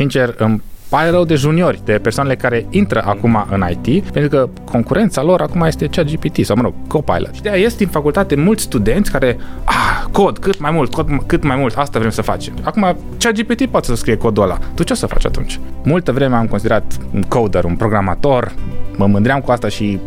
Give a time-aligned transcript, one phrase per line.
[0.00, 4.48] sincer, îmi pare rău de juniori, de persoanele care intră acum în IT, pentru că
[4.64, 7.34] concurența lor acum este cea GPT sau, mă rog, Copilot.
[7.34, 11.42] Și de ies din facultate mulți studenți care, ah, cod, cât mai mult, cod, cât
[11.42, 12.54] mai mult, asta vrem să facem.
[12.62, 14.58] Acum, cea GPT poate să scrie codul ăla.
[14.74, 15.60] Tu ce o să faci atunci?
[15.82, 18.52] Multă vreme am considerat un coder, un programator,
[18.96, 19.98] mă mândream cu asta și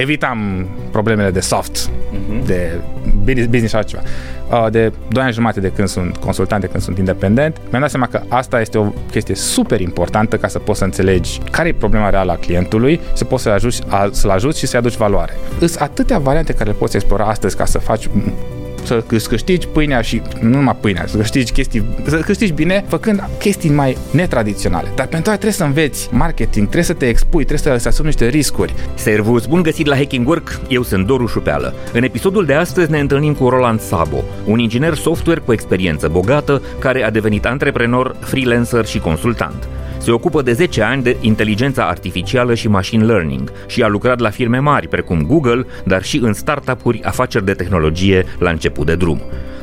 [0.00, 2.46] evitam problemele de soft, uh-huh.
[2.46, 2.80] de
[3.24, 4.02] business și altceva.
[4.50, 7.90] Uh, de 2 ani jumate de când sunt consultant, de când sunt independent, mi-am dat
[7.90, 11.72] seama că asta este o chestie super importantă ca să poți să înțelegi care e
[11.72, 15.32] problema reală a clientului, să poți să-l ajuți, să-l ajuți și să-i aduci valoare.
[15.58, 18.08] Sunt atâtea variante care le poți explora astăzi ca să faci
[18.84, 23.70] să câștigi pâinea și nu numai pâinea, să câștigi chestii, să câștigi bine făcând chestii
[23.70, 24.92] mai netradiționale.
[24.94, 28.06] Dar pentru asta trebuie să înveți marketing, trebuie să te expui, trebuie să, să asumi
[28.06, 28.74] niște riscuri.
[28.94, 31.74] Servus, bun găsit la Hacking Work, eu sunt Doru Șupeală.
[31.92, 36.62] În episodul de astăzi ne întâlnim cu Roland Sabo, un inginer software cu experiență bogată
[36.78, 39.68] care a devenit antreprenor, freelancer și consultant.
[40.08, 44.30] Se ocupă de 10 ani de inteligența artificială și machine learning și a lucrat la
[44.30, 49.20] firme mari precum Google, dar și în startup-uri, afaceri de tehnologie la început de drum.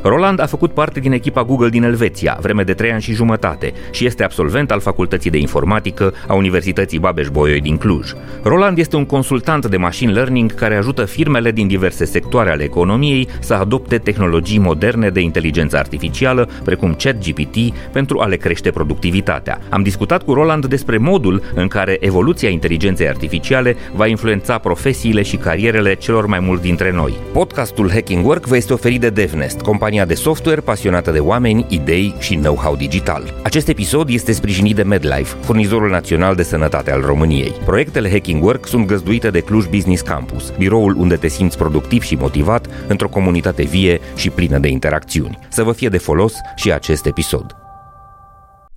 [0.08, 3.72] Roland a făcut parte din echipa Google din Elveția, vreme de 3 ani și jumătate,
[3.90, 8.12] și este absolvent al Facultății de Informatică a Universității Babeș-Bolyai din Cluj.
[8.42, 13.28] Roland este un consultant de machine learning care ajută firmele din diverse sectoare ale economiei
[13.40, 17.56] să adopte tehnologii moderne de inteligență artificială, precum ChatGPT,
[17.92, 19.58] pentru a le crește productivitatea.
[19.68, 25.36] Am discutat cu Roland despre modul în care evoluția inteligenței artificiale va influența profesiile și
[25.36, 27.12] carierele celor mai mulți dintre noi.
[27.32, 31.66] Podcastul Hacking Work vă este oferit de DevNest, compania compania de software pasionată de oameni,
[31.68, 33.34] idei și know-how digital.
[33.42, 37.52] Acest episod este sprijinit de MedLife, furnizorul național de sănătate al României.
[37.64, 42.14] Proiectele Hacking Work sunt găzduite de Cluj Business Campus, biroul unde te simți productiv și
[42.14, 45.38] motivat într-o comunitate vie și plină de interacțiuni.
[45.48, 47.56] Să vă fie de folos și acest episod.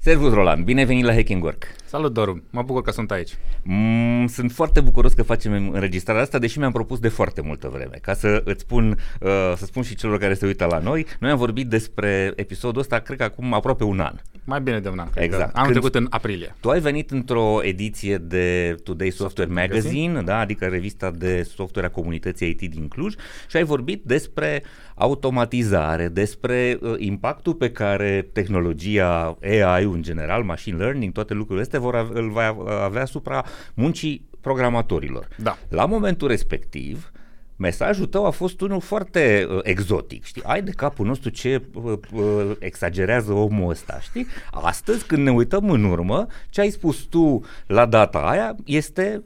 [0.01, 0.63] Servus, Roland!
[0.63, 1.63] Bine venit la Hacking Work!
[1.89, 2.43] Salut, Doru!
[2.49, 3.37] Mă bucur că sunt aici.
[3.63, 7.97] Mm, sunt foarte bucuros că facem înregistrarea asta, deși mi-am propus de foarte multă vreme.
[8.01, 11.31] Ca să îți spun, uh, să spun și celor care se uită la noi, noi
[11.31, 14.15] am vorbit despre episodul ăsta, cred că acum aproape un an.
[14.43, 15.55] Mai bine de un an, cred exact.
[15.55, 16.55] Am trecut în aprilie.
[16.59, 21.43] Tu ai venit într-o ediție de Today Software, Software Magazine, Magazine, da, adică revista de
[21.43, 23.13] software a comunității IT din Cluj
[23.49, 24.63] și ai vorbit despre
[24.95, 31.78] automatizare, despre uh, impactul pe care tehnologia AI în general, machine learning, toate lucrurile astea
[31.79, 35.27] vor ave- îl va avea asupra muncii programatorilor.
[35.37, 35.57] Da.
[35.69, 37.11] La momentul respectiv,
[37.55, 40.43] mesajul tău a fost unul foarte uh, exotic, știi?
[40.45, 44.27] Ai de capul nostru ce uh, uh, exagerează omul ăsta, știi?
[44.51, 49.23] Astăzi, când ne uităm în urmă, ce ai spus tu la data aia este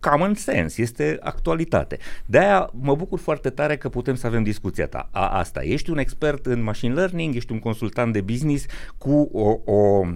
[0.00, 1.98] common sense, este actualitate.
[2.26, 5.08] De-aia mă bucur foarte tare că putem să avem discuția ta.
[5.12, 5.62] A, asta.
[5.62, 8.66] Ești un expert în machine learning, ești un consultant de business
[8.98, 10.06] cu o, o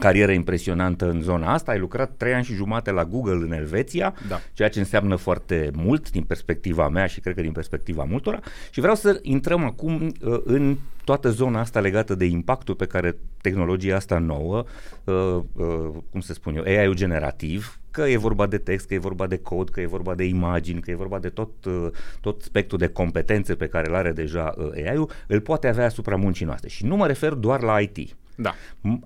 [0.00, 4.14] carieră impresionantă în zona asta, ai lucrat trei ani și jumate la Google în Elveția,
[4.28, 4.40] da.
[4.52, 8.40] ceea ce înseamnă foarte mult din perspectiva mea și cred că din perspectiva multora
[8.70, 13.16] și vreau să intrăm acum uh, în toată zona asta legată de impactul pe care
[13.40, 14.64] tehnologia asta nouă,
[15.04, 18.98] uh, uh, cum să spun eu, AI-ul generativ, că e vorba de text, că e
[18.98, 21.86] vorba de cod, că e vorba de imagini, că e vorba de tot, uh,
[22.20, 26.16] tot spectrul de competențe pe care îl are deja uh, AI-ul, îl poate avea asupra
[26.16, 26.68] muncii noastre.
[26.68, 28.16] Și nu mă refer doar la IT.
[28.40, 28.54] Da.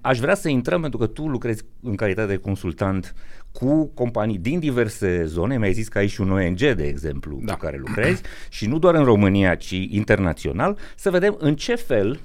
[0.01, 3.15] Aș vrea să intrăm pentru că tu lucrezi în calitate de consultant
[3.53, 7.53] cu companii din diverse zone, mi-ai zis că ai și un ONG, de exemplu, da.
[7.53, 12.21] cu care lucrezi, și nu doar în România, ci internațional, să vedem în ce fel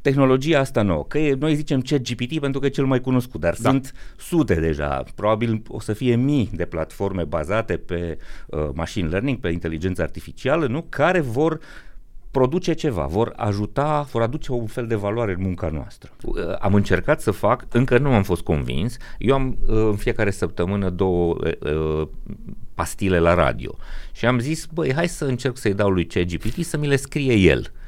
[0.00, 3.54] tehnologia asta nouă, că e, noi zicem GPT pentru că e cel mai cunoscut, dar
[3.58, 3.70] da.
[3.70, 9.38] sunt sute deja, probabil o să fie mii de platforme bazate pe uh, machine learning,
[9.38, 11.60] pe inteligență artificială, nu, care vor
[12.30, 16.10] produce ceva, vor ajuta, vor aduce un fel de valoare în munca noastră.
[16.22, 20.30] Uh, am încercat să fac, încă nu am fost convins, eu am uh, în fiecare
[20.30, 22.08] săptămână două uh,
[22.74, 23.76] pastile la radio
[24.12, 27.34] și am zis, băi, hai să încerc să-i dau lui CGPT să mi le scrie
[27.34, 27.58] el.
[27.58, 27.84] Uh,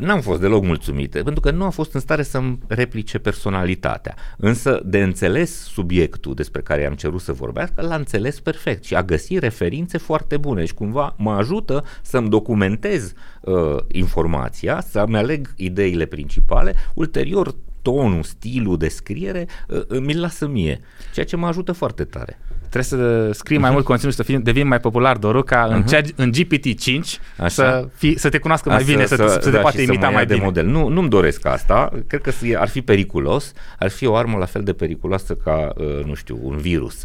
[0.00, 4.14] n-am fost deloc mulțumite, pentru că nu a fost în stare să-mi replice personalitatea.
[4.36, 9.02] Însă, de înțeles subiectul despre care am cerut să vorbească, l-a înțeles perfect și a
[9.02, 16.04] găsit referințe foarte bune și cumva mă ajută să-mi documentez uh, informația, să-mi aleg ideile
[16.04, 20.80] principale, ulterior tonul, stilul de scriere uh, mi-l lasă mie,
[21.14, 22.38] ceea ce mă ajută foarte tare
[22.70, 23.72] trebuie să scrii mai uh-huh.
[23.72, 25.74] mult conținut și să fii, devin mai popular, Doru, ca uh-huh.
[25.74, 27.00] în, cea, în GPT-5
[27.46, 30.04] să, fi, să te cunoască mai bine, să, să, să, să te da, poate imita
[30.04, 30.44] mai, mai de bine.
[30.44, 30.66] model.
[30.66, 34.62] Nu, nu-mi doresc asta, cred că ar fi periculos, ar fi o armă la fel
[34.62, 37.04] de periculoasă ca, uh, nu știu, un virus.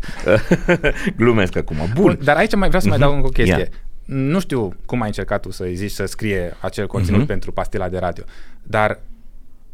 [1.17, 1.75] Glumesc acum.
[1.77, 2.03] Bun.
[2.03, 2.19] Bun.
[2.23, 3.55] Dar aici mai vreau să mai dau încă o chestie.
[3.55, 3.67] Yeah.
[4.05, 7.27] Nu știu cum ai încercat tu să-i zici să scrie acel conținut uh-huh.
[7.27, 8.23] pentru pastila de radio,
[8.63, 8.99] dar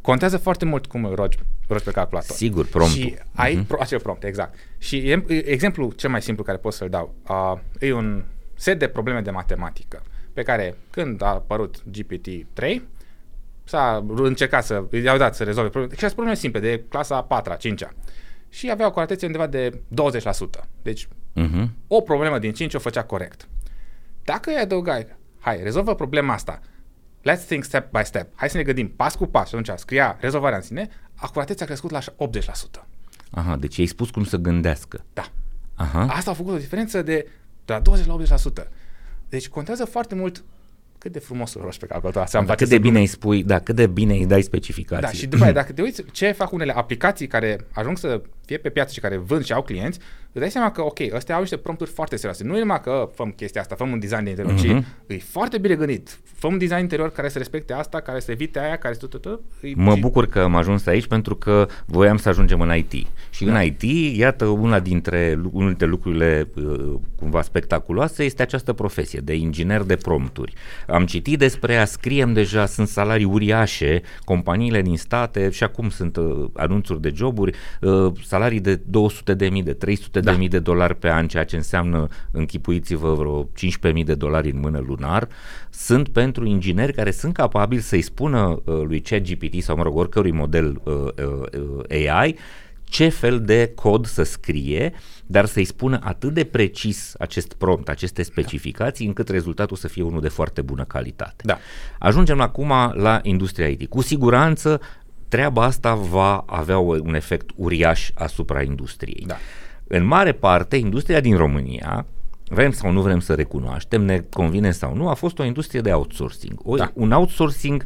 [0.01, 1.37] contează foarte mult cum îl rogi,
[1.67, 2.35] rogi pe calculator.
[2.35, 3.01] Sigur, promptul.
[3.01, 3.67] Și ai uh-huh.
[3.67, 4.57] pro, acel prompt, exact.
[4.77, 8.23] Și e, exemplu cel mai simplu care pot să-l dau uh, e un
[8.55, 10.01] set de probleme de matematică
[10.33, 12.81] pe care când a apărut GPT-3
[13.63, 17.55] s-a încercat să, i-au dat să rezolve probleme, și probleme simple de clasa a 4
[17.57, 17.83] 5
[18.49, 19.73] și avea o corecție undeva de 20%.
[20.81, 21.65] Deci uh-huh.
[21.87, 23.47] o problemă din 5 o făcea corect.
[24.23, 25.07] Dacă îi adăugai,
[25.39, 26.59] hai, rezolvă problema asta,
[27.23, 30.17] let's think step by step, hai să ne gândim pas cu pas și atunci scria
[30.19, 32.03] rezolvarea în sine, acuratețea a crescut la 80%.
[33.31, 35.05] Aha, deci ai spus cum să gândească.
[35.13, 35.31] Da.
[35.75, 36.05] Aha.
[36.05, 37.27] Asta a făcut o diferență de,
[37.65, 38.17] de la 20 la
[38.63, 38.67] 80%.
[39.29, 40.43] Deci contează foarte mult
[40.97, 42.21] cât de frumos roș pe calculator.
[42.21, 45.05] Asta da, cât de bine îi spui, da, cât de bine îi dai specificații.
[45.05, 48.57] Da, și după aia, dacă te uiți ce fac unele aplicații care ajung să fie
[48.57, 49.99] pe piață și care vând și au clienți,
[50.31, 52.43] îți dai seama că, ok, ăstea au niște prompturi foarte serioase.
[52.43, 54.61] Nu e numai că făm chestia asta, făm un design de interior, uh-huh.
[54.61, 54.85] ci mhm.
[55.07, 56.19] e foarte bine gândit.
[56.23, 59.21] Făm un design interior care să respecte asta, care să evite aia, care să tot,
[59.21, 59.41] tot,
[59.75, 63.07] Mă bucur că am ajuns aici pentru că voiam să ajungem în IT.
[63.29, 63.59] Și da.
[63.59, 63.81] în IT,
[64.17, 69.95] iată, una dintre, unul dintre lucrurile uh, cumva spectaculoase este această profesie de inginer de
[69.95, 70.53] prompturi.
[70.87, 76.17] Am citit despre ea, scriem deja, sunt salarii uriașe, companiile din state și acum sunt
[76.17, 80.31] uh, anunțuri de joburi, uh, salarii de 200 de mii, de 300 da.
[80.31, 83.49] de mii de dolari pe an, ceea ce înseamnă, închipuiți-vă, vreo
[83.93, 85.27] 15.000 de dolari în mână lunar,
[85.69, 90.31] sunt pentru ingineri care sunt capabili să-i spună uh, lui ChatGPT sau, mă rog, oricărui
[90.31, 90.93] model uh,
[91.89, 92.35] uh, AI
[92.91, 94.93] ce fel de cod să scrie,
[95.25, 100.21] dar să-i spună atât de precis acest prompt, aceste specificații, încât rezultatul să fie unul
[100.21, 101.43] de foarte bună calitate.
[101.43, 101.57] Da.
[101.99, 103.89] Ajungem acum la industria IT.
[103.89, 104.81] Cu siguranță
[105.27, 109.23] treaba asta va avea un efect uriaș asupra industriei.
[109.27, 109.37] Da.
[109.93, 112.05] În mare parte, industria din România,
[112.49, 115.91] vrem sau nu vrem să recunoaștem, ne convine sau nu, a fost o industrie de
[115.91, 116.59] outsourcing.
[116.63, 116.91] O, da.
[116.93, 117.85] Un outsourcing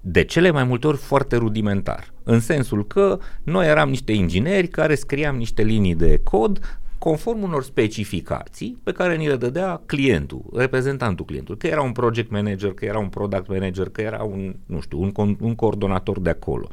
[0.00, 2.12] de cele mai multe ori foarte rudimentar.
[2.22, 7.64] În sensul că noi eram niște ingineri care scriam niște linii de cod conform unor
[7.64, 12.84] specificații pe care ni le dădea clientul, reprezentantul clientului, că era un project manager, că
[12.84, 16.68] era un product manager, că era un, nu știu, un, un coordonator de acolo.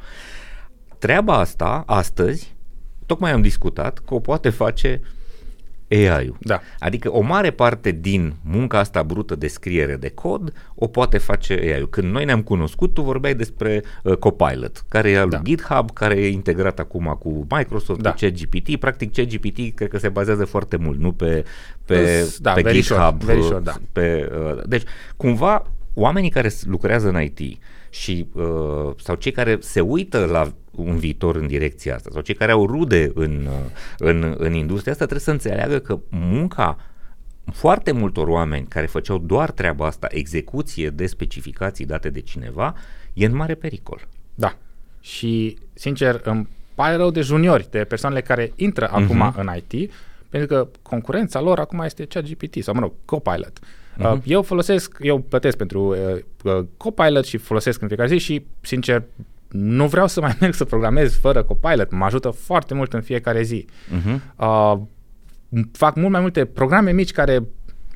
[0.98, 2.53] Treaba asta, astăzi,
[3.06, 5.00] tocmai am discutat că o poate face
[5.90, 6.36] AI-ul.
[6.40, 6.60] Da.
[6.78, 11.52] Adică o mare parte din munca asta brută de scriere de cod o poate face
[11.52, 11.88] AI-ul.
[11.88, 15.40] Când noi ne-am cunoscut, tu vorbeai despre uh, Copilot, care e al da.
[15.42, 18.10] GitHub, care e integrat acum cu Microsoft, da.
[18.10, 18.76] cu ChatGPT.
[18.76, 21.44] Practic ChatGPT cred că se bazează foarte mult, nu pe,
[21.84, 22.98] pe, da, pe very GitHub.
[22.98, 23.76] Short, very short, da.
[23.92, 24.82] pe, uh, deci,
[25.16, 27.58] cumva, oamenii care lucrează în IT
[27.90, 28.44] și uh,
[28.96, 32.66] sau cei care se uită la un viitor în direcția asta sau cei care au
[32.66, 36.78] rude în, uh, în, în industria asta trebuie să înțeleagă că munca
[37.52, 42.74] foarte multor oameni care făceau doar treaba asta, execuție de specificații date de cineva,
[43.12, 44.08] e în mare pericol.
[44.34, 44.56] Da.
[45.00, 49.02] Și, sincer, îmi pare rău de juniori, de persoanele care intră uh-huh.
[49.02, 49.92] acum în IT,
[50.28, 53.58] pentru că concurența lor acum este cea GPT sau, mă rog, Copilot.
[53.98, 54.22] Uh-huh.
[54.24, 55.96] Eu folosesc, eu plătesc pentru uh,
[56.42, 59.02] uh, Copilot și folosesc în fiecare zi și, sincer,
[59.56, 61.90] nu vreau să mai merg să programez fără Copilot.
[61.90, 63.66] Mă ajută foarte mult în fiecare zi.
[63.68, 64.20] Uh-huh.
[64.36, 64.78] Uh,
[65.72, 67.42] fac mult mai multe programe mici care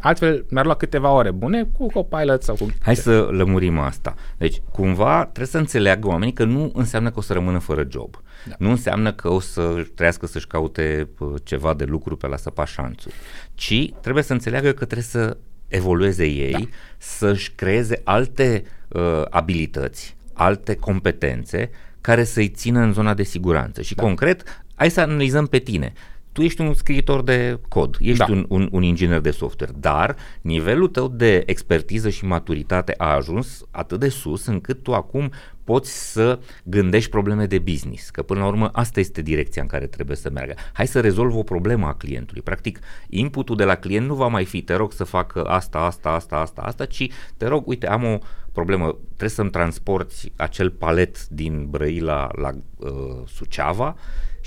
[0.00, 2.66] altfel mi-ar lua câteva ore bune cu Copilot sau cu...
[2.80, 4.14] Hai să lămurim asta.
[4.36, 8.20] Deci, cumva, trebuie să înțeleagă oamenii că nu înseamnă că o să rămână fără job.
[8.48, 8.54] Da.
[8.58, 13.14] Nu înseamnă că o să trească să-și caute uh, ceva de lucru pe la săpașanțuri.
[13.54, 15.36] Ci trebuie să înțeleagă că trebuie să
[15.68, 16.58] evolueze ei, da.
[16.98, 23.82] să-și creeze alte uh, abilități, alte competențe care să-i țină în zona de siguranță.
[23.82, 24.02] Și da.
[24.02, 25.92] concret, hai să analizăm pe tine.
[26.32, 28.26] Tu ești un scriitor de cod, ești da.
[28.30, 33.64] un, un, un inginer de software, dar nivelul tău de expertiză și maturitate a ajuns
[33.70, 35.30] atât de sus încât tu acum
[35.64, 39.86] poți să gândești probleme de business, că până la urmă asta este direcția în care
[39.86, 40.54] trebuie să meargă.
[40.72, 42.42] Hai să rezolv o problemă a clientului.
[42.42, 42.78] Practic,
[43.08, 46.36] inputul de la client nu va mai fi te rog să facă asta, asta, asta,
[46.36, 48.18] asta, asta, ci te rog, uite, am o
[48.58, 53.96] problemă, trebuie să-mi transporti acel palet din Brăila la uh, Suceava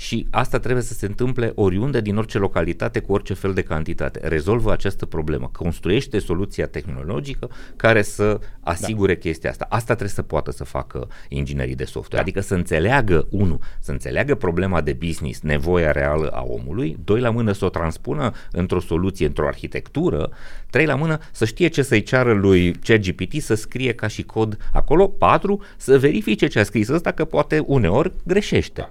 [0.02, 4.28] și asta trebuie să se întâmple oriunde din orice localitate cu orice fel de cantitate.
[4.28, 9.18] Rezolvă această problemă, construiește soluția tehnologică care să asigure da.
[9.18, 9.66] chestia asta.
[9.68, 12.20] Asta trebuie să poată să facă inginerii de software, da.
[12.20, 17.30] adică să înțeleagă, unu, să înțeleagă problema de business, nevoia reală a omului, doi la
[17.30, 20.30] mână să o transpună într-o soluție, într-o arhitectură,
[20.70, 24.56] trei la mână să știe ce să-i ceară lui ChatGPT să scrie ca și cod
[24.72, 28.90] acolo, patru, să verifice ce a scris ăsta că poate uneori greșește.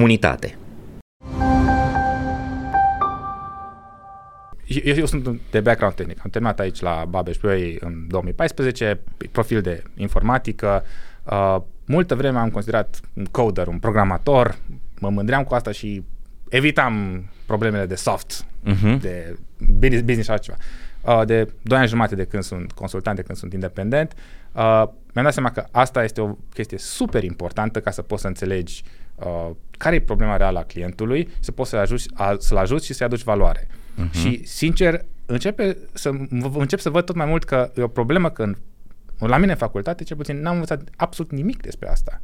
[0.01, 0.57] comunitate.
[4.65, 6.19] Eu, eu sunt de background tehnic.
[6.23, 8.99] Am terminat aici la Babeș Ploiei în 2014,
[9.31, 10.83] profil de informatică.
[11.23, 14.57] Uh, multă vreme am considerat un coder, un programator.
[14.99, 16.03] Mă mândream cu asta și
[16.49, 18.99] evitam problemele de soft, uh-huh.
[18.99, 20.57] de business, business și altceva.
[21.01, 24.13] Uh, de 2 ani jumate de când sunt consultant, de când sunt independent,
[24.51, 28.27] uh, mi-am dat seama că asta este o chestie super importantă ca să poți să
[28.27, 29.00] înțelegi uh,
[29.77, 33.05] care e problema reală a clientului, să poți să-l ajuți, a, să-l ajuți și să-i
[33.05, 33.67] aduci valoare.
[33.67, 34.11] Uh-huh.
[34.11, 36.11] Și, sincer, începe să,
[36.53, 38.55] încep să văd tot mai mult că e o problemă că în,
[39.17, 42.21] la mine în facultate, cel puțin, n-am învățat absolut nimic despre asta.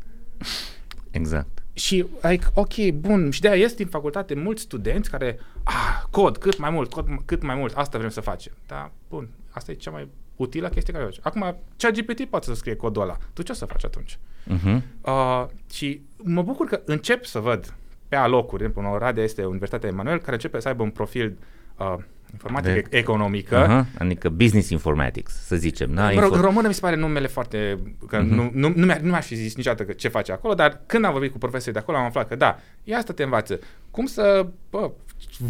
[1.12, 1.64] Exact.
[1.74, 6.38] Și, like, ok, bun, și de aia este în facultate mulți studenți care, ah, cod,
[6.38, 8.54] cât mai mult, cod, cât mai mult, asta vrem să facem.
[8.68, 11.20] Da, bun, asta e cea mai utilă chestie care faci.
[11.22, 13.18] Acum, cea GPT poate să scrie codul ăla.
[13.34, 14.18] Tu ce o să faci atunci?
[14.18, 14.82] Uh-huh.
[15.02, 17.74] Uh, și mă bucur că încep să văd
[18.08, 21.38] pe alocuri, de exemplu, în Oradea este Universitatea Emanuel, care începe să aibă un profil
[21.78, 21.96] uh,
[22.32, 23.66] informatică de, economică.
[23.66, 25.94] Uh-huh, adică business informatics, să zicem.
[25.94, 26.12] Da?
[26.12, 27.80] Mă rog, în română mi se pare numele foarte...
[28.08, 28.28] Că uh-huh.
[28.28, 31.06] nu, nu, nu, mi-a, nu mi-aș fi zis niciodată că ce face acolo, dar când
[31.06, 33.60] am vorbit cu profesorii de acolo am aflat că da, ia asta te învață.
[33.92, 34.92] Cum să bă,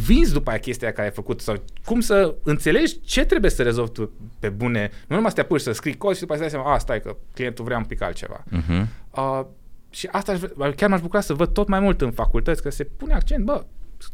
[0.06, 3.92] vinzi după aia chestia care ai făcut sau cum să înțelegi ce trebuie să rezolvi
[3.92, 4.92] tu pe bune.
[5.08, 6.80] Nu numai să te apuci să scrii cod și după aceea să dai seama, a,
[6.80, 8.44] stai că clientul vrea un pic altceva.
[8.44, 8.88] Uh-huh.
[9.12, 9.46] Uh,
[9.90, 10.38] și asta
[10.76, 13.66] chiar m-aș bucura să văd tot mai mult în facultăți, că se pune accent, bă,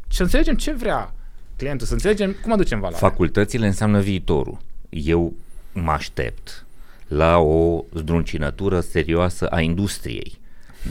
[0.10, 1.14] să înțelegem ce vrea
[1.58, 3.06] clientul, să înțelegem cum aducem valoare.
[3.06, 4.58] Facultățile înseamnă viitorul.
[4.90, 5.34] Eu
[5.74, 6.66] mă aștept
[7.08, 10.42] la o zdruncinătură serioasă a industriei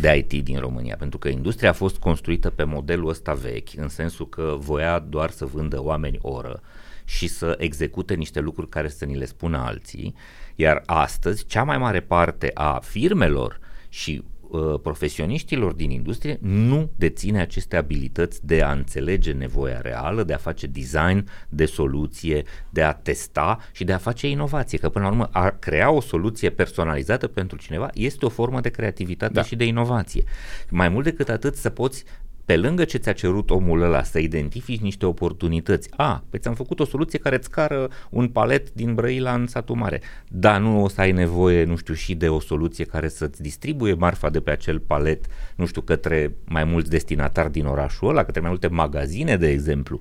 [0.00, 3.88] de IT din România, pentru că industria a fost construită pe modelul ăsta vechi, în
[3.88, 6.61] sensul că voia doar să vândă oameni oră
[7.04, 10.14] și să execute niște lucruri care să ni le spună alții,
[10.54, 14.22] iar astăzi cea mai mare parte a firmelor și
[14.52, 20.37] Uh, profesioniștilor din industrie nu deține aceste abilități de a înțelege nevoia reală, de a
[20.37, 24.78] face design de soluție, de a testa și de a face inovație.
[24.78, 28.68] Că până la urmă a crea o soluție personalizată pentru cineva este o formă de
[28.68, 29.42] creativitate da.
[29.42, 30.25] și de inovație.
[30.71, 32.04] Mai mult decât atât să poți
[32.44, 36.80] pe lângă ce ți-a cerut omul ăla să identifici niște oportunități, a, pe ți-am făcut
[36.80, 40.88] o soluție care îți cară un palet din Brăila în satul mare, dar nu o
[40.88, 44.50] să ai nevoie, nu știu, și de o soluție care să-ți distribuie marfa de pe
[44.50, 45.25] acel palet,
[45.56, 50.00] nu știu, către mai mulți destinatari din orașul ăla, către mai multe magazine, de exemplu.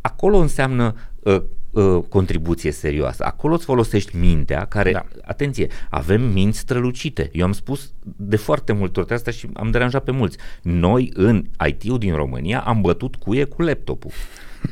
[0.00, 1.42] Acolo înseamnă uh,
[1.72, 3.24] uh, contribuție serioasă.
[3.24, 5.04] Acolo îți folosești mintea, care, da.
[5.24, 7.30] atenție, avem minți strălucite.
[7.32, 10.36] Eu am spus de foarte multe ori asta și am deranjat pe mulți.
[10.62, 14.10] Noi în IT-ul din România am bătut cuie cu laptopul.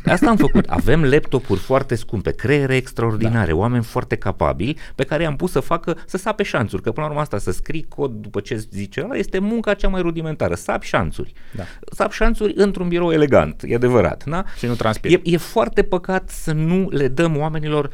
[0.04, 0.64] Asta am făcut.
[0.68, 3.56] Avem laptopuri foarte scumpe, creiere extraordinare, da.
[3.56, 6.82] oameni foarte capabili pe care i-am pus să facă, să sape șanțuri.
[6.82, 9.88] Că până la urmă asta, să scrii cod după ce zice ăla, este munca cea
[9.88, 10.54] mai rudimentară.
[10.54, 11.32] Sap șanțuri.
[11.56, 11.62] Da.
[11.92, 14.24] Sap șanțuri într-un birou elegant, e adevărat.
[14.24, 14.44] Da?
[14.58, 15.12] Și nu transpir.
[15.12, 17.90] E, e foarte păcat să nu le dăm oamenilor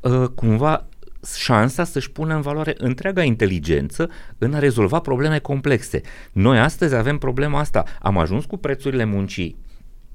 [0.00, 0.88] uh, cumva
[1.36, 6.00] șansa să-și pună în valoare întreaga inteligență în a rezolva probleme complexe.
[6.32, 7.84] Noi astăzi avem problema asta.
[8.00, 9.56] Am ajuns cu prețurile muncii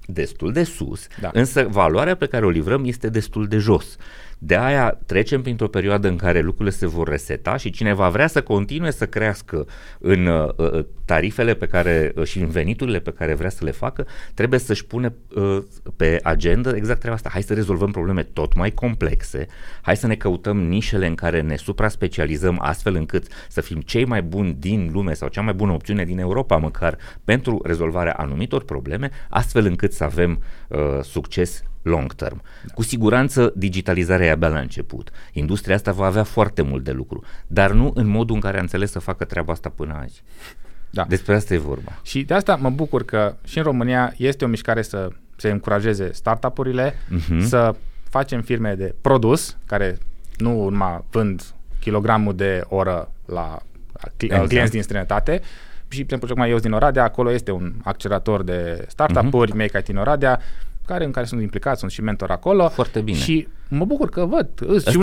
[0.05, 1.29] destul de sus, da.
[1.33, 3.95] însă valoarea pe care o livrăm este destul de jos.
[4.43, 8.27] De aia trecem printr-o perioadă în care lucrurile se vor reseta și cine va vrea
[8.27, 9.67] să continue să crească
[9.99, 13.71] în uh, uh tarifele pe care uh, și în veniturile pe care vrea să le
[13.71, 15.57] facă, trebuie să-și pune uh,
[15.95, 17.29] pe agenda exact treaba asta.
[17.31, 19.47] Hai să rezolvăm probleme tot mai complexe,
[19.81, 24.21] hai să ne căutăm nișele în care ne supra-specializăm astfel încât să fim cei mai
[24.21, 29.09] buni din lume sau cea mai bună opțiune din Europa măcar pentru rezolvarea anumitor probleme,
[29.29, 32.41] astfel încât să avem uh, succes long term.
[32.65, 32.73] Da.
[32.73, 35.09] Cu siguranță digitalizarea e abia la început.
[35.33, 38.61] Industria asta va avea foarte mult de lucru, dar nu în modul în care a
[38.61, 40.23] înțeles să facă treaba asta până azi.
[40.89, 41.05] Da.
[41.07, 41.99] Despre asta e vorba.
[42.03, 46.11] Și de asta mă bucur că și în România este o mișcare să se încurajeze
[46.11, 47.39] startup-urile, uh-huh.
[47.39, 47.75] să
[48.09, 49.97] facem firme de produs, care
[50.37, 51.43] nu numai vând
[51.79, 53.59] kilogramul de oră la
[54.17, 54.47] exact.
[54.47, 55.41] clienți din străinătate,
[55.87, 59.55] și, de exemplu, eu din Oradea, acolo este un accelerator de startup-uri, uh-huh.
[59.55, 60.39] Make IT în Oradea,
[60.85, 62.69] care, în care sunt implicați, sunt și mentor acolo.
[62.69, 63.17] Foarte bine.
[63.17, 64.47] Și mă bucur că văd.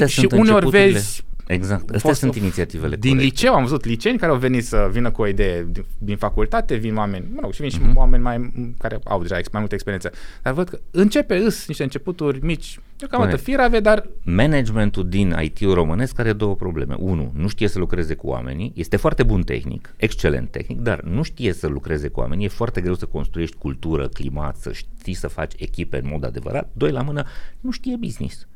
[0.06, 1.82] și, și uneori vezi Exact.
[1.82, 3.30] Astea fost sunt o- inițiativele Din corecte.
[3.34, 6.74] liceu am văzut liceeni care au venit să vină cu o idee din, din facultate,
[6.74, 7.96] vin oameni, mă rog, și vin și Mhm.
[7.96, 10.10] oameni mai care au deja ex- mai multă experiență.
[10.42, 13.48] Dar văd că începe îs niște începuturi mici, deocamdată Corect.
[13.50, 16.94] firave, dar Managementul din IT-ul românesc are două probleme.
[16.98, 21.22] Unu, nu știe să lucreze cu oamenii, este foarte bun tehnic, excelent tehnic, dar nu
[21.22, 25.28] știe să lucreze cu oamenii, e foarte greu să construiești cultură, climat, să știi să
[25.28, 26.70] faci echipe în mod adevărat.
[26.72, 27.24] Doi la mână,
[27.60, 28.46] nu știe business.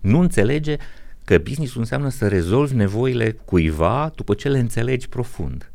[0.00, 0.76] Nu înțelege
[1.26, 5.72] că business înseamnă să rezolvi nevoile cuiva după ce le înțelegi profund.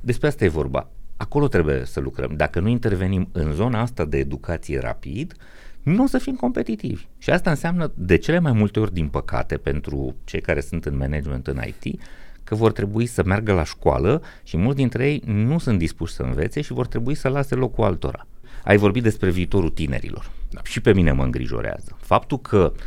[0.00, 0.88] Despre asta e vorba.
[1.16, 2.32] Acolo trebuie să lucrăm.
[2.36, 5.34] Dacă nu intervenim în zona asta de educație rapid,
[5.82, 7.06] nu o să fim competitivi.
[7.18, 10.96] Și asta înseamnă de cele mai multe ori, din păcate, pentru cei care sunt în
[10.96, 12.00] management în IT,
[12.44, 16.22] că vor trebui să meargă la școală și mulți dintre ei nu sunt dispuși să
[16.22, 18.26] învețe și vor trebui să lase locul altora.
[18.64, 20.30] Ai vorbit despre viitorul tinerilor.
[20.50, 20.60] Da.
[20.64, 21.96] Și pe mine mă îngrijorează.
[22.00, 22.80] Faptul că uh,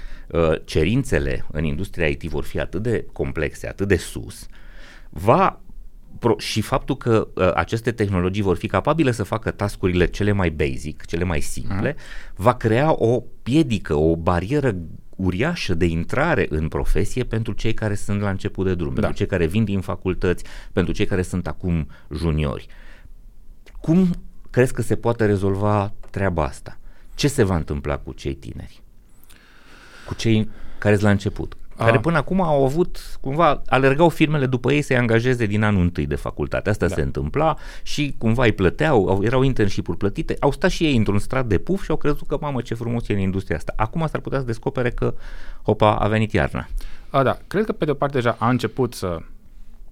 [0.63, 4.47] cerințele în industria IT vor fi atât de complexe, atât de sus,
[5.09, 5.61] va
[6.19, 10.49] pro- și faptul că uh, aceste tehnologii vor fi capabile să facă tascurile cele mai
[10.49, 11.95] basic, cele mai simple,
[12.35, 14.75] va crea o piedică, o barieră
[15.15, 18.93] uriașă de intrare în profesie pentru cei care sunt la început de drum, da.
[18.93, 20.43] pentru cei care vin din facultăți,
[20.73, 22.67] pentru cei care sunt acum juniori.
[23.79, 24.09] Cum
[24.49, 26.79] crezi că se poate rezolva treaba asta?
[27.15, 28.81] Ce se va întâmpla cu cei tineri?
[30.07, 31.57] Cu cei care sunt la început?
[31.77, 31.99] Care A.
[31.99, 36.15] până acum au avut, cumva, alergau firmele după ei să-i angajeze din anul întâi de
[36.15, 36.69] facultate.
[36.69, 36.95] Asta da.
[36.95, 41.19] se întâmpla și cumva îi plăteau, au, erau internship-uri plătite, au stat și ei într-un
[41.19, 43.73] strat de puf și au crezut că, mamă, ce frumos e în industria asta.
[43.75, 45.13] Acum s-ar putea să descopere că,
[45.63, 46.67] hopa, a venit iarna.
[47.09, 49.19] A, da, cred că pe de o parte deja a început să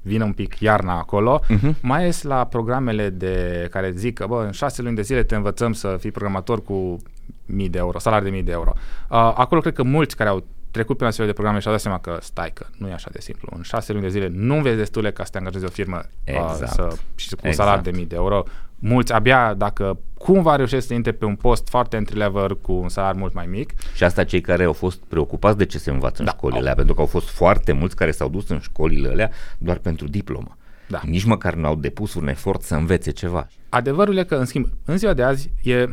[0.01, 1.81] vină un pic iarna acolo, uh-huh.
[1.81, 5.35] mai ales la programele de care zic că bă, în șase luni de zile te
[5.35, 7.01] învățăm să fii programator cu
[7.45, 8.71] mii de euro, salarii de mii de euro.
[8.75, 11.99] Uh, acolo cred că mulți care au trecut pe astfel de programe și-au dat seama
[11.99, 13.49] că stai că nu e așa de simplu.
[13.55, 16.61] În șase luni de zile nu vezi destule ca să te angajezi o firmă Exact.
[16.61, 17.55] uh, să, și cu un Exact.
[17.55, 18.43] salariu de mii de euro.
[18.79, 22.89] Mulți abia dacă cumva reușesc să intre pe un post foarte entry level cu un
[22.89, 26.15] salariu mult mai mic, Și asta cei care au fost preocupați de ce se învață
[26.19, 26.63] în Da, școlile au.
[26.63, 30.07] alea, pentru că au fost foarte mulți care s-au dus în școlile alea doar pentru
[30.07, 30.57] diplomă.
[30.87, 31.01] Da.
[31.05, 33.47] Nici măcar nu au depus un efort să învețe ceva.
[33.69, 35.87] Adevărul e că, în schimb, în ziua de azi e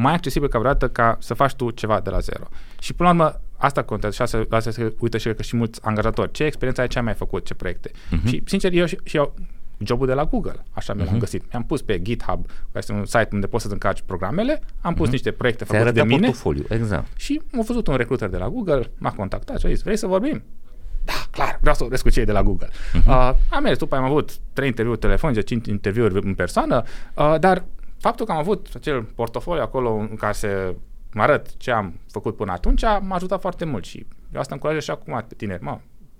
[0.00, 2.44] mai accesibil ca vreodată ca să faci tu ceva de la zero.
[2.78, 5.56] Și până la urmă, asta contează și asta, asta se uită și cred că și
[5.56, 6.30] mulți angajatori.
[6.32, 7.90] Ce experiență ai, ce ai mai făcut, ce proiecte.
[7.90, 8.24] Uh-huh.
[8.28, 9.34] Și, sincer, eu și, și eu
[9.84, 11.18] jobul de la Google, așa mi l-am Mhm.
[11.18, 11.44] găsit.
[11.52, 15.08] Mi-am pus pe GitHub, care este un site unde poți să-ți încarci programele, am pus
[15.10, 17.06] niște proiecte Ți-ai făcute de arătat mine portofoliu, exact.
[17.16, 20.06] și m-a văzut un recruiter de la Google, m-a contactat și a zis, vrei să
[20.06, 20.42] vorbim?
[21.04, 22.68] Da, clar, vreau să vorbesc cu cei de la Google.
[22.68, 23.06] Uh-huh.
[23.06, 26.82] Uh, am mers, după am avut trei interviuri telefonice, cinci interviuri în persoană,
[27.14, 27.64] uh, dar
[27.98, 30.76] faptul că am avut acel portofoliu acolo în care se
[31.12, 34.82] mă arăt ce am făcut până atunci, m-a ajutat foarte mult și eu asta încurajez
[34.82, 35.62] și acum pe tineri.
[35.62, 35.78] Mă,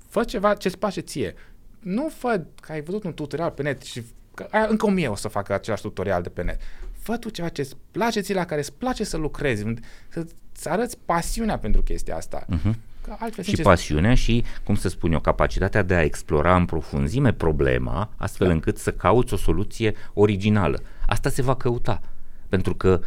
[0.08, 1.34] fă ceva ce-ți place ție.
[1.80, 4.02] Nu fă că ai văzut un tutorial pe net și
[4.34, 6.60] că aia, încă o mie o să facă același tutorial de pe net.
[6.98, 10.68] Fă tu ceva ce îți place ție, la care îți place să lucrezi, unde- să-ți
[10.68, 12.44] arăți pasiunea pentru chestia asta.
[12.44, 12.72] Uh-huh.
[13.02, 16.64] Că altfel, Și sincer, pasiunea și, cum să spun eu, capacitatea de a explora în
[16.64, 18.52] profunzime problema, astfel Da.
[18.52, 20.80] încât să cauți o soluție originală.
[21.08, 22.00] Asta se va căuta,
[22.48, 23.00] pentru că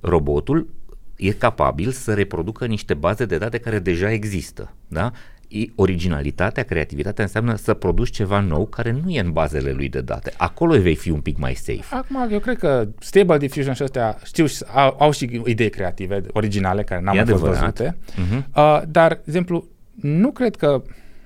[0.00, 0.68] robotul
[1.16, 5.10] e capabil să reproducă niște baze de date care deja există, da?
[5.48, 10.00] I- Originalitatea, creativitatea înseamnă să produci ceva nou care nu e în bazele lui de
[10.00, 10.32] date.
[10.36, 11.94] Acolo vei fi un pic mai safe.
[11.94, 16.20] Acum, eu cred că Stable Diffusion și ăstea știu, și- au, au și idei creative,
[16.32, 17.76] originale, care n-am E mai fost adevărat.
[17.78, 17.96] văzute.
[18.16, 18.46] Mhm.
[18.56, 20.82] Uh, dar, de exemplu, nu cred că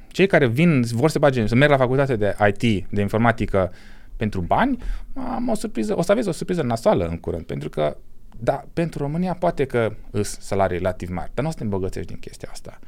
[0.09, 3.73] cei care vin, vor să bage, să merg la facultate de IT, de informatică,
[4.21, 4.79] pentru bani,
[5.15, 7.97] am o surpriză, o să aveți o surpriză nasoală în curând, pentru că,
[8.39, 12.09] da, pentru România poate că îs salarii relativ mari, dar nu o să te îmbogățești
[12.09, 12.79] din chestia asta.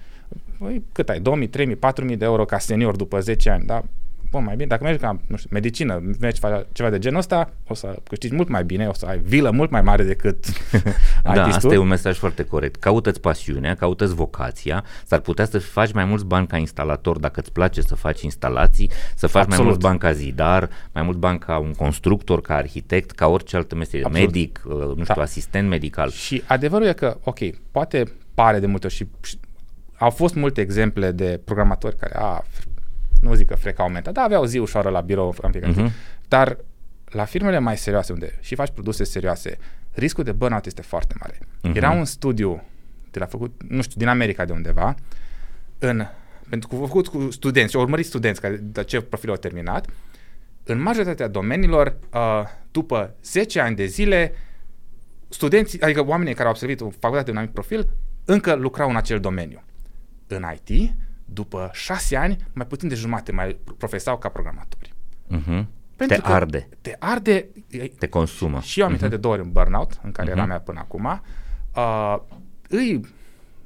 [0.58, 1.20] Păi, cât ai?
[1.20, 3.84] 2000, 3000, 4000 de euro ca senior după 10 ani, da?
[4.32, 7.50] Bun, mai bine, dacă mergi ca, nu știu, medicină, mergi fa- ceva de genul ăsta,
[7.66, 10.44] o să câștigi mult mai bine, o să ai vilă mult mai mare decât
[11.22, 11.52] Da, IT-stul.
[11.52, 12.76] asta e un mesaj foarte corect.
[12.80, 17.52] Caută-ți pasiunea, caută-ți vocația, s-ar putea să faci mai mulți bani ca instalator dacă îți
[17.52, 19.64] place să faci instalații, să faci mai Absolut.
[19.64, 23.74] mulți bani ca zidar, mai mult bani ca un constructor, ca arhitect, ca orice altă
[23.74, 24.26] meserie, Absolut.
[24.26, 25.22] medic, uh, nu știu, Da.
[25.22, 26.10] asistent medical.
[26.10, 27.38] Și adevărul e că, ok,
[27.70, 29.38] poate pare de multe ori și, și
[29.98, 32.70] au fost multe exemple de programatori care, a, f-
[33.22, 35.87] nu zic că freca aumentat, dar aveau zi ușoară la birou în fiecare Mhm.
[35.87, 35.92] zi.
[36.28, 36.56] Dar
[37.04, 39.58] la firmele mai serioase, unde și faci produse serioase,
[39.92, 41.38] riscul de burnout este foarte mare.
[41.62, 41.76] Mhm.
[41.76, 42.62] Era un studiu
[43.11, 44.94] de la făcut, nu știu, din America de undeva,
[45.78, 46.06] în,
[46.48, 49.87] pentru că făcut cu studenți, au urmărit studenți care de ce profil au terminat,
[50.64, 54.32] în majoritatea domeniilor, uh, după 10 ani de zile,
[55.28, 57.88] studenții, adică oamenii care au absolvit o facultate de un anumit profil,
[58.24, 59.62] încă lucrau în acel domeniu.
[60.26, 60.92] În IT,
[61.32, 64.94] după șase ani, mai puțin de jumate mai profesau ca programatori.
[65.36, 65.64] Uh-huh.
[65.96, 66.68] Te arde.
[66.80, 67.48] Te arde.
[67.98, 68.60] Te consumă.
[68.60, 69.12] Și eu am intrat uh-huh.
[69.12, 70.32] de două ori în burnout, în care uh-huh.
[70.32, 71.22] eram mea până acum.
[71.76, 72.16] Uh,
[72.68, 73.00] îi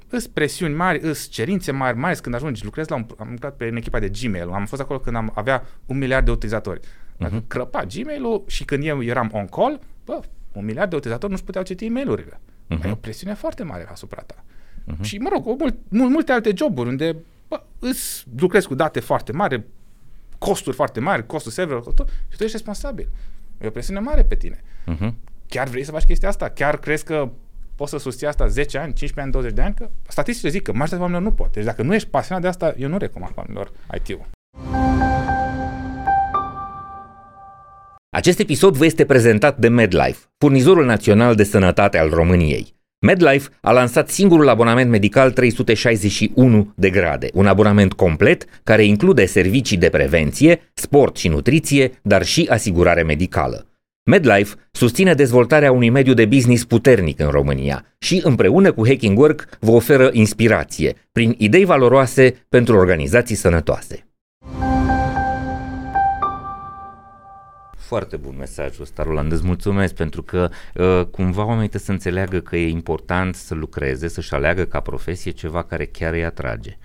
[0.09, 3.57] îs presiuni mari, îs cerințe mari, mai ales când ajungi, lucrez la un, am lucrat
[3.57, 6.81] pe în echipa de Gmail, am fost acolo când am avea un miliard de utilizatori.
[7.17, 7.47] Dacă uh-huh.
[7.47, 10.21] crăpa Gmail-ul și când eu eram on call, bă,
[10.53, 12.41] un miliard de utilizatori nu-și puteau citi e-mail-urile.
[12.71, 12.85] Uh-huh.
[12.85, 14.45] E o presiune foarte mare asupra ta.
[14.45, 15.01] Uh-huh.
[15.01, 17.17] Și, mă rog, o mult, mult, multe alte joburi unde
[17.49, 19.65] bă, îs, lucrezi cu date foarte mari,
[20.39, 23.09] costuri foarte mari, costul server, tot, și tu ești responsabil.
[23.61, 24.61] E o presiune mare pe tine.
[24.95, 25.13] Uh-huh.
[25.49, 26.49] Chiar vrei să faci chestia asta?
[26.49, 27.31] Chiar crezi că
[27.75, 29.75] poți să susții asta 10 ani, 15 ani, 20 de ani?
[29.75, 31.53] Că statisticile zic că majoritatea oamenilor nu pot.
[31.53, 34.27] Deci dacă nu ești pasionat de asta, eu nu recomand oamenilor IT-ul.
[38.17, 42.75] Acest episod vă este prezentat de MedLife, furnizorul național de sănătate al României.
[42.99, 49.77] MedLife a lansat singurul abonament medical 361 de grade, un abonament complet care include servicii
[49.77, 53.67] de prevenție, sport și nutriție, dar și asigurare medicală.
[54.05, 59.49] MedLife susține dezvoltarea unui mediu de business puternic în România și împreună cu Hacking Work
[59.61, 64.07] vă oferă inspirație prin idei valoroase pentru organizații sănătoase.
[67.87, 72.41] Foarte bun mesajul ăsta, Roland, îți mulțumesc pentru că uh, cumva oamenii trebuie să înțeleagă
[72.41, 76.79] că e important să lucreze, să-și aleagă ca profesie ceva care chiar îi atrage.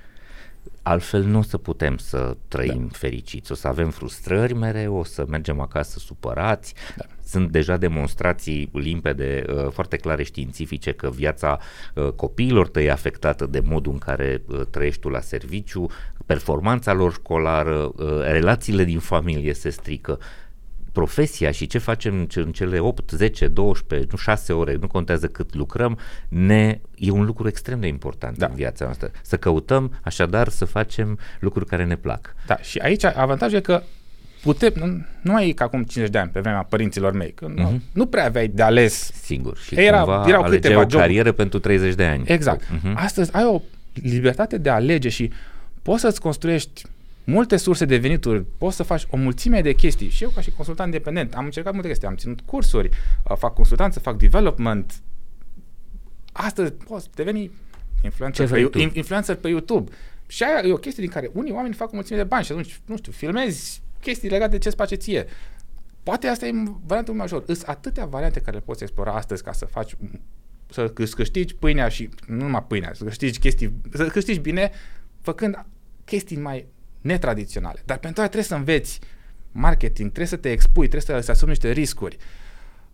[0.82, 2.98] Altfel nu o să putem să trăim da.
[2.98, 6.74] fericiți, o să avem frustrări mereu, o să mergem acasă supărați.
[6.98, 7.04] Da.
[7.24, 11.60] Sunt deja demonstrații limpede, uh, foarte clare științifice că viața
[11.94, 15.90] uh, copiilor tăi e afectată de modul în care uh, trăiești tu la serviciu,
[16.26, 20.20] performanța lor școlară, relațiile din familie se strică
[20.92, 25.56] profesia și ce facem în cele 8, 10, 12, nu 6 ore, nu contează cât
[25.56, 28.46] lucrăm, ne, e un lucru extrem de important da.
[28.46, 29.12] în viața noastră.
[29.22, 32.36] Să căutăm, așadar, să facem lucruri care ne plac.
[32.46, 33.84] Da, și aici avantajul e că
[34.42, 34.86] putem, nu,
[35.22, 37.94] nu mai e ca acum 50 de ani, pe vremea părinților mei, că nu, uh-huh.
[37.94, 39.12] nu prea aveai de ales.
[39.24, 39.58] Singur.
[39.58, 42.24] Și Era, cumva erau câteva o carieră pentru 30 de ani.
[42.26, 42.64] Exact.
[42.64, 42.94] Uh-huh.
[42.94, 43.62] Astăzi ai o
[43.94, 45.32] libertate de a alege și
[45.82, 46.84] poți să-ți construiești
[47.24, 50.10] multe surse de venituri, poți să faci o mulțime de chestii.
[50.10, 52.90] Și eu, ca și consultant independent, am încercat multe chestii, am ținut cursuri,
[53.30, 55.02] uh, fac consultanță, fac development.
[56.32, 57.52] Astăzi poți deveni
[58.04, 59.92] influencer pe, influencer pe YouTube.
[60.28, 62.52] Și aia e o chestie din care unii oameni fac o mulțime de bani și
[62.52, 65.26] atunci, nu știu, filmezi chestii legate de ce-ți place ție.
[66.04, 66.52] Poate asta e
[66.86, 67.44] variantul major.
[67.46, 69.96] Sunt atâtea variante care le poți explora astăzi ca să faci
[70.70, 74.72] să câștigi pâinea și nu numai pâinea, să câștigi chestii, să câștigi bine
[75.22, 75.66] făcând
[76.06, 76.66] chestii mai
[77.02, 77.82] netradiționale.
[77.86, 79.00] Dar pentru aia trebuie să înveți
[79.52, 82.18] marketing, trebuie să te expui, trebuie să, să asumi niște riscuri.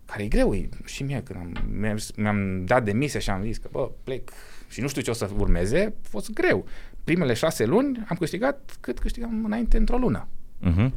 [0.05, 3.57] Care e greu, e, și mie când am, mi-am, mi-am dat demisia și am zis
[3.57, 4.31] că bă, plec
[4.67, 6.65] și nu știu ce o să urmeze, a fost greu.
[7.03, 10.27] Primele șase luni am câștigat cât câștigam înainte într-o lună.
[10.61, 10.89] Uh-huh.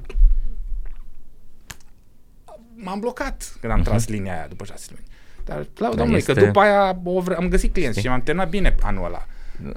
[2.74, 3.84] M-am blocat când am uh-huh.
[3.84, 5.04] tras linia aia după șase luni.
[5.44, 6.32] Dar, la domnule, este...
[6.32, 6.98] că după aia
[7.36, 8.08] am găsit clienți Știi?
[8.08, 9.26] și m-am terminat bine anul ăla.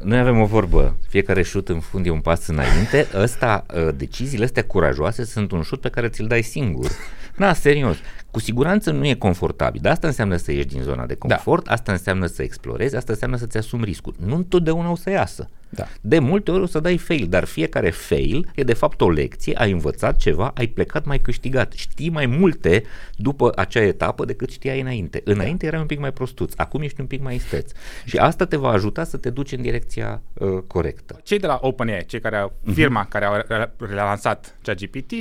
[0.04, 4.44] Noi avem o vorbă, fiecare șut în fund e un pas înainte, ăsta, ă, deciziile
[4.44, 6.92] astea curajoase sunt un șut pe care ți-l dai singur.
[7.36, 7.98] Na, serios.
[8.34, 11.72] Cu siguranță nu e confortabil, dar asta înseamnă să ieși din zona de confort, da.
[11.72, 14.14] asta înseamnă să explorezi, asta înseamnă să-ți asumi riscul.
[14.26, 15.50] Nu întotdeauna o să iasă.
[15.70, 15.88] Da.
[16.02, 19.56] De multe ori o să dai fail, dar fiecare fail e de fapt o lecție,
[19.56, 22.84] ai învățat ceva, ai plecat mai câștigat, știi mai multe
[23.16, 25.22] după acea etapă decât știai înainte.
[25.24, 25.68] Înainte da.
[25.68, 27.72] erai un pic mai prostuț, acum ești un pic mai isteț.
[28.06, 31.20] Și asta te va ajuta să te duci în direcția uh, corectă.
[31.24, 32.74] Cei de la OpenAI, cei care au, mhm.
[32.74, 33.10] firma uh-huh.
[33.10, 33.34] care au
[33.78, 35.12] relansat ChatGPT,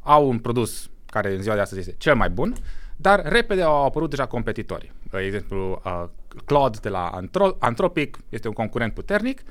[0.00, 2.54] au un produs care în ziua de astăzi este cel mai bun,
[2.96, 4.92] dar repede au apărut deja competitori.
[5.10, 6.04] De exemplu, uh,
[6.44, 9.42] Claude de la Antro- Anthropic este un concurent puternic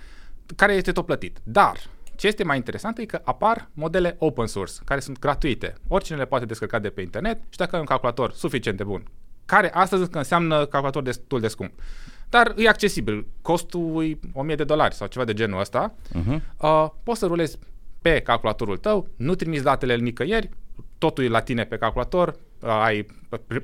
[0.56, 1.38] care este tot plătit.
[1.44, 1.78] Dar
[2.16, 5.74] ce este mai interesant e că apar modele open source, care sunt gratuite.
[5.88, 9.04] Oricine le poate descărca de pe internet și dacă ai un calculator suficient de bun,
[9.46, 11.74] care astăzi înseamnă calculator destul de scump.
[12.30, 13.28] Dar e accesibil.
[13.42, 15.94] Costul e 1000 de dolari sau ceva de genul ăsta.
[15.94, 16.40] Uh-huh.
[16.58, 17.58] Uh, poți să rulezi
[18.02, 20.50] pe calculatorul tău, nu trimiți datele nicăieri,
[20.98, 23.06] totul e la tine pe calculator, uh, ai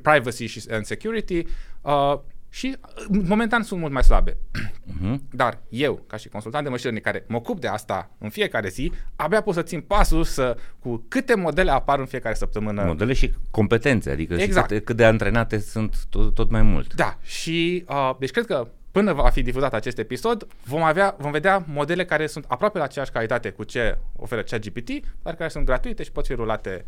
[0.01, 1.43] privacy și and security
[1.81, 2.19] uh,
[2.49, 2.77] și
[3.09, 4.31] uh, momentan sunt mult mai slabe.
[4.31, 5.15] Uh-huh.
[5.31, 8.91] Dar eu, ca și consultant de machine care mă ocup de asta în fiecare zi,
[9.15, 12.83] abia pot să țin pasul să, cu câte modele apar în fiecare săptămână.
[12.83, 14.69] Modele și competențe, adică exact.
[14.69, 16.93] și cât, cât de antrenate sunt tot, tot mai mult.
[16.93, 21.31] Da, și uh, deci cred că până va fi difuzat acest episod, vom, avea, vom
[21.31, 24.89] vedea modele care sunt aproape la aceeași calitate cu ce oferă ChatGPT,
[25.21, 26.85] dar care sunt gratuite și pot fi rulate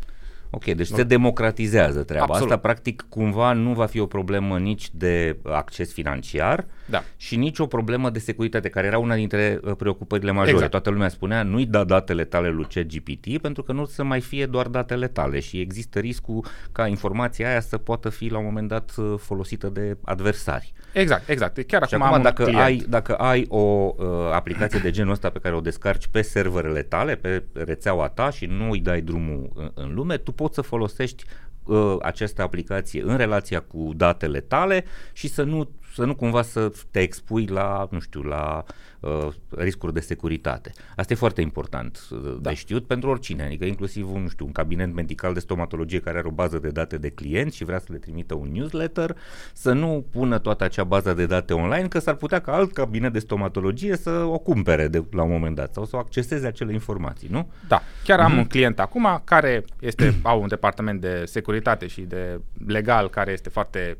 [0.50, 0.96] Ok, deci nu.
[0.96, 2.50] se democratizează treaba Absolut.
[2.50, 2.60] asta.
[2.60, 7.02] Practic, cumva nu va fi o problemă nici de acces financiar, Da.
[7.16, 10.50] și nicio problemă de securitate, care era una dintre uh, preocupările majore.
[10.50, 10.70] Exact.
[10.70, 14.46] Toată lumea spunea, nu-i da datele tale lui ChatGPT pentru că nu să mai fie
[14.46, 18.68] doar datele tale și există riscul ca informația aia să poată fi la un moment
[18.68, 20.72] dat uh, folosită de adversari.
[20.92, 21.62] Exact, exact.
[21.66, 22.62] Chiar Și acum, acum, am un dacă client.
[22.62, 23.58] ai, dacă ai o
[23.96, 28.30] uh, aplicație de genul ăsta pe care o descarci pe serverele tale, pe rețeaua ta
[28.30, 31.24] și nu îi dai drumul în, în lume, tu poți să folosești
[31.64, 36.72] uh, această aplicație în relația cu datele tale și să nu, să nu cumva să
[36.90, 38.64] te expui la, nu știu, la
[39.00, 40.72] uh, riscuri de securitate.
[40.96, 42.48] Asta e foarte important uh, Da.
[42.50, 46.18] de știut pentru oricine, adică inclusiv un, nu știu, un cabinet medical de stomatologie care
[46.18, 49.16] are o bază de date de clienți și vrea să le trimită un newsletter,
[49.52, 53.12] să nu pună toată acea bază de date online, că s-ar putea ca alt cabinet
[53.12, 56.72] de stomatologie să o cumpere de, la un moment dat sau să o acceseze acele
[56.72, 57.50] informații, nu?
[57.68, 58.30] Da, chiar Mhm.
[58.30, 63.32] am un client acum care este, au un departament de securitate și de legal care
[63.32, 63.96] este foarte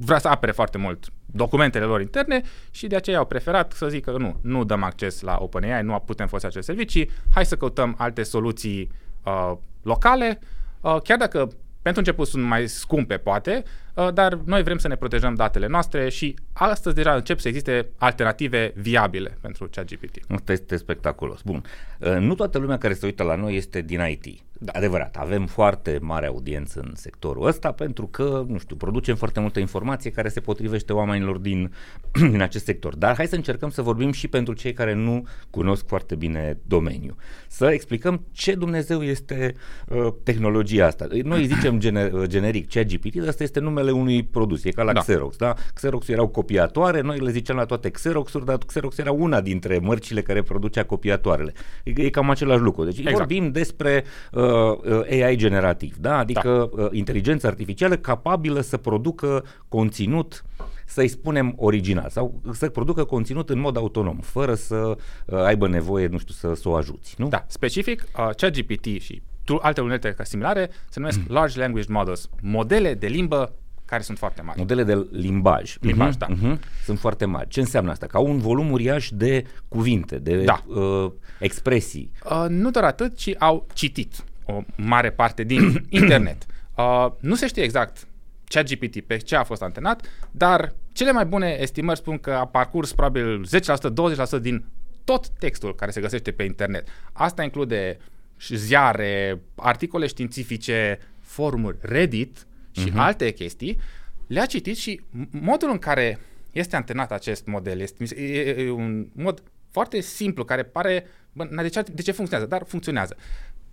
[0.00, 4.10] vrea să apere foarte mult documentele lor interne și de aceea au preferat să zică
[4.10, 8.22] nu, nu dăm acces la OpenAI, nu putem folosi aceste servicii, hai să căutăm alte
[8.22, 8.90] soluții
[9.24, 10.38] uh, locale,
[10.80, 11.48] uh, chiar dacă
[11.82, 16.08] pentru început sunt mai scumpe, poate, uh, dar noi vrem să ne protejăm datele noastre
[16.08, 20.16] și astăzi deja încep să existe alternative viabile pentru ChatGPT.
[20.28, 21.40] Asta este spectaculos.
[21.44, 21.62] Bun.
[21.98, 24.42] Uh, Nu toată lumea care se uită la noi este din IT.
[24.60, 24.72] Da.
[24.74, 29.60] Adevărat, avem foarte mare audiență în sectorul ăsta pentru că, nu știu, producem foarte multă
[29.60, 31.72] informație care se potrivește oamenilor din,
[32.30, 32.96] din acest sector.
[32.96, 37.16] Dar hai să încercăm să vorbim și pentru cei care nu cunosc foarte bine domeniul.
[37.48, 39.54] Să explicăm ce Dumnezeu este
[39.88, 41.06] uh, tehnologia asta.
[41.22, 44.82] Noi îi zicem gener, uh, generic ChatGPT, dar asta este numele unui produs, e ca
[44.82, 45.00] la Da.
[45.00, 45.36] Xerox.
[45.36, 45.54] Da?
[45.74, 50.22] Xerox erau copiatoare, noi le ziceam la toate Xerox-uri, dar Xerox era una dintre mărcile
[50.22, 51.52] care producea copiatoarele.
[51.84, 52.84] E, e cam același lucru.
[52.84, 53.16] Deci Exact.
[53.16, 56.18] vorbim despre uh, uh, AI generativ, da?
[56.18, 56.82] adică da.
[56.82, 60.44] Uh, inteligență artificială capabilă să producă conținut
[60.86, 64.96] să-i spunem original sau să producă conținut în mod autonom, fără să
[65.26, 67.28] uh, aibă nevoie, nu știu, să, să o ajuți, nu?
[67.28, 72.28] Da, specific, uh, ChatGPT și tu- alte unelte ca similare se numesc Large Language Models,
[72.42, 73.52] modele de limbă
[73.88, 74.58] care sunt foarte mari.
[74.58, 75.76] Modele de limbaj.
[75.80, 76.26] Limbaj, Mhm, da.
[76.28, 76.60] mhm.
[76.84, 77.48] Sunt foarte mari.
[77.48, 78.06] Ce înseamnă asta?
[78.06, 80.64] Că au un volum uriaș de cuvinte, de Da.
[80.66, 82.10] uh, expresii.
[82.30, 86.46] Uh, nu doar atât, ci au citit o mare parte din internet.
[86.76, 88.06] Uh, nu se știe exact
[88.44, 92.92] ChatGPT pe ce a fost antenat, dar cele mai bune estimări spun că a parcurs
[92.92, 93.90] probabil 10%,
[94.38, 94.64] 20% din
[95.04, 96.88] tot textul care se găsește pe internet.
[97.12, 97.98] Asta include
[98.36, 102.46] și ziare, articole științifice, forumuri, Reddit
[102.78, 102.94] și uh-huh.
[102.96, 103.78] alte chestii.
[104.26, 106.18] Le-a citit și m- modul în care
[106.52, 111.46] este antenat acest model este e, e, e un mod foarte simplu care pare, bă,
[111.50, 113.16] n-are de ce, de ce funcționează, dar funcționează.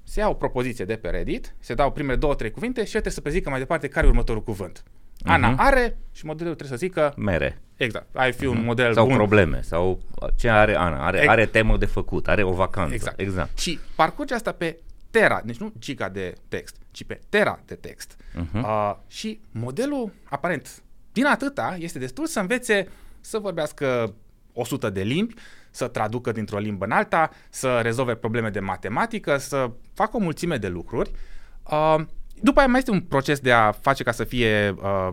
[0.04, 2.89] Se ia o propoziție de pe Reddit, se dau primele două, trei cuvinte și el
[2.89, 4.84] trebuie să prezică mai departe care e următorul cuvânt.
[5.24, 5.60] Ana Mhm.
[5.60, 7.62] are și modelul trebuie să zică Mere.
[7.76, 9.15] exact, ai fi un model Sau bun.
[9.15, 9.62] probleme.
[9.62, 10.02] Sau
[10.38, 11.06] ce are Ana?
[11.06, 12.28] Are, Ex- are temă de făcut.
[12.28, 12.94] Are o vacanță.
[12.94, 13.20] Exact.
[13.20, 13.58] exact.
[13.58, 14.78] Și parcurge asta pe
[15.19, 18.15] tera, deci nu giga de text, ci pe tera de text.
[18.34, 18.58] Mhm.
[18.63, 22.88] Uh, și modelul, aparent, din atâta, este destul să învețe
[23.21, 24.13] să vorbească
[24.54, 25.34] 100 de limbi,
[25.71, 30.58] să traducă dintr-o limbă în alta, să rezolve probleme de matematică, să facă o mulțime
[30.58, 31.12] de lucruri.
[31.71, 31.95] Uh,
[32.41, 35.10] după aia mai este un proces de a face ca să fie, uh,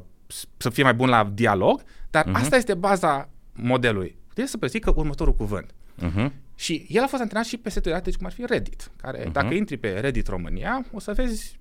[0.57, 2.35] să fie mai bun la dialog, dar Mhm.
[2.35, 4.17] asta este baza modelului.
[4.25, 5.71] Trebuie să prezică următorul cuvânt.
[6.03, 6.31] Uh-huh.
[6.63, 9.33] Și el a fost antrenat și pe seturi date cum ar fi Reddit, care Mhm.
[9.33, 11.57] dacă intri pe Reddit România, o să vezi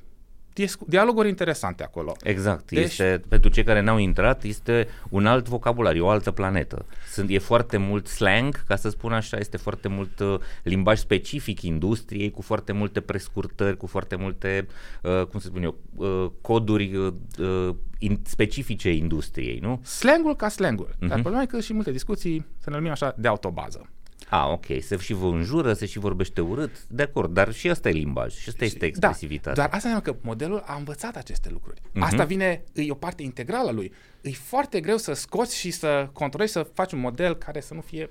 [0.54, 2.16] discu- dialoguri interesante acolo.
[2.24, 2.72] Exact.
[2.72, 6.86] Deci- Este, pentru cei care n-au intrat, este un alt vocabular, e o altă planetă.
[7.12, 11.62] Sunt, e foarte mult slang, ca să spun așa, este foarte mult uh, limbaj specific
[11.62, 14.68] industriei, cu foarte multe prescurtări, cu foarte multe,
[15.04, 19.80] uh, cum să spun eu, uh, coduri uh, uh, in, specifice industriei, nu?
[19.84, 20.96] Slangul ca slangul.
[21.00, 21.22] Dar Mhm.
[21.22, 23.90] problema e că și multe discuții, să ne numim așa, de autobază.
[24.34, 27.90] Ah, ok, se și vă înjură, se și vorbește urât, de acord, dar și asta
[27.90, 29.56] e limbaj, și asta este expresivitate.
[29.56, 31.82] Da, dar asta înseamnă că modelul a învățat aceste lucruri.
[31.92, 32.04] Mhm.
[32.04, 33.94] Asta vine, e o parte integrală a lui.
[34.22, 37.82] E foarte greu să scoți și să controlezi, să faci un model care să nu
[37.82, 38.10] fie,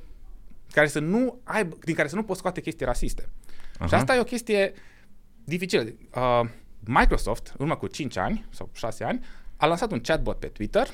[0.73, 3.29] care să nu aibă, din care să nu poți scoate chestii rasiste.
[3.79, 3.87] Aha.
[3.87, 4.73] Și asta e o chestie
[5.45, 5.83] dificilă.
[6.15, 6.49] Uh,
[6.81, 9.25] Microsoft, în urmă cu 5 ani sau 6 ani,
[9.57, 10.89] a lansat un chatbot pe Twitter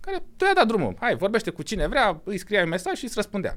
[0.00, 0.96] care tu i-a dat drumul.
[1.00, 3.56] Hai, vorbește cu cine vrea, îi scria un mesaj și îți răspundea.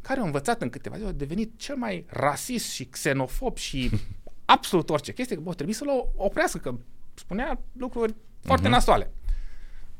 [0.00, 3.90] Care a învățat în câteva zile, a devenit cel mai rasist și xenofob și
[4.44, 6.74] absolut orice chestie, că bă, trebuie să-l oprească, că
[7.14, 8.72] spunea lucruri foarte Mhm.
[8.72, 9.10] nasoale.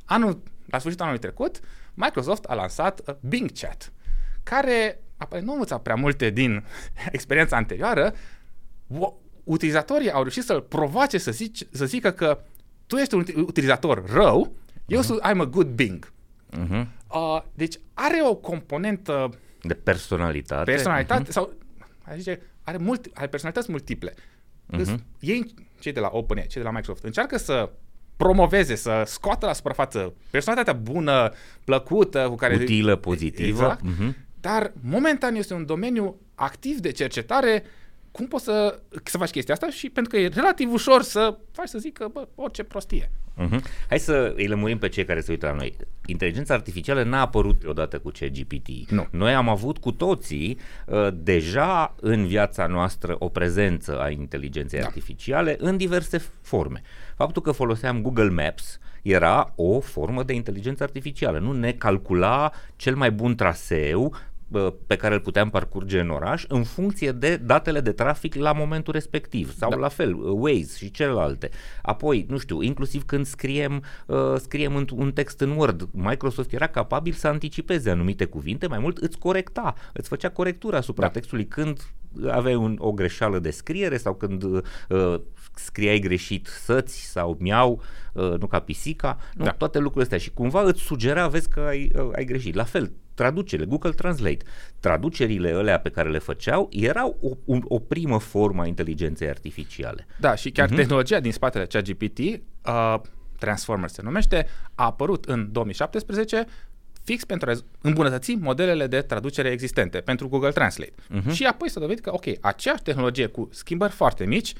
[0.04, 1.60] Anul, la sfârșitul anului trecut,
[1.94, 3.92] Microsoft a lansat uh, Bing Chat,
[4.42, 6.64] care apare nu a învățat prea multe din
[7.12, 8.14] experiența anterioară,
[8.98, 9.12] o-
[9.44, 12.40] utilizatorii au reușit să-l provoace să, zici, să zică că
[12.86, 14.52] tu ești un uti- utilizator rău,
[14.86, 16.12] eu sunt I'm a good Bing.
[16.58, 16.86] Uh-huh.
[17.10, 19.30] Uh, deci are o componentă
[19.62, 21.32] de personalitate, personalitate uh-huh.
[21.32, 21.52] sau
[22.02, 24.14] aș zice, are, mult, are personalități multiple.
[24.72, 24.94] Uh-huh.
[25.20, 27.70] Ei, cei de la OpenAI, cei de la Microsoft, încearcă să
[28.16, 31.32] promoveze, să scoată la suprafață personalitatea bună,
[31.64, 32.54] plăcută, cu care...
[32.54, 33.62] Utilă, pozitivă.
[33.62, 33.84] Exact.
[33.84, 34.26] Uh-huh.
[34.40, 37.64] Dar momentan este un domeniu activ de cercetare
[38.10, 41.68] cum poți să, să faci chestia asta și pentru că e relativ ușor să faci
[41.68, 43.10] să zică, bă, orice prostie.
[43.38, 43.60] Uh-huh.
[43.88, 45.76] Hai să îi lămurim pe cei care se uită la noi.
[46.06, 48.90] Inteligența artificială n-a apărut odată cu CGPT.
[48.90, 49.06] Nu.
[49.10, 54.86] Noi am avut cu toții uh, deja în viața noastră o prezență a inteligenței da.
[54.86, 56.82] artificiale în diverse forme.
[57.16, 61.38] Faptul că foloseam Google Maps era o formă de inteligență artificială.
[61.38, 64.14] Nu ne calcula cel mai bun traseu
[64.86, 68.92] pe care îl puteam parcurge în oraș în funcție de datele de trafic la momentul
[68.92, 69.76] respectiv sau da.
[69.76, 71.50] la fel Waze și celelalte.
[71.82, 77.12] Apoi, nu știu, inclusiv când scriem, uh, scriem un text în Word, Microsoft era capabil
[77.12, 81.12] să anticipeze anumite cuvinte, mai mult îți corecta, îți făcea corectura asupra da.
[81.12, 81.80] textului când
[82.30, 85.20] aveai un, o greșeală de scriere sau când uh,
[85.54, 87.82] scriai greșit săți sau miau,
[88.12, 89.50] uh, nu ca pisica, nu, da.
[89.50, 92.54] toate lucrurile astea și cumva îți sugera, vezi că ai, uh, ai greșit.
[92.54, 94.44] La fel, traducere, Google Translate.
[94.80, 100.06] Traducerile alea pe care le făceau erau o, un, o primă formă a inteligenței artificiale.
[100.20, 100.76] Da, și chiar uh-huh.
[100.76, 102.94] tehnologia din spatele ChatGPT, uh,
[103.38, 106.46] Transformers se numește, a apărut în 2017
[107.04, 110.92] fix pentru a îmbunătăți modelele de traducere existente pentru Google Translate.
[110.92, 111.32] Uh-huh.
[111.32, 114.52] Și apoi să dovedit că, ok, aceeași tehnologie cu schimbări foarte mici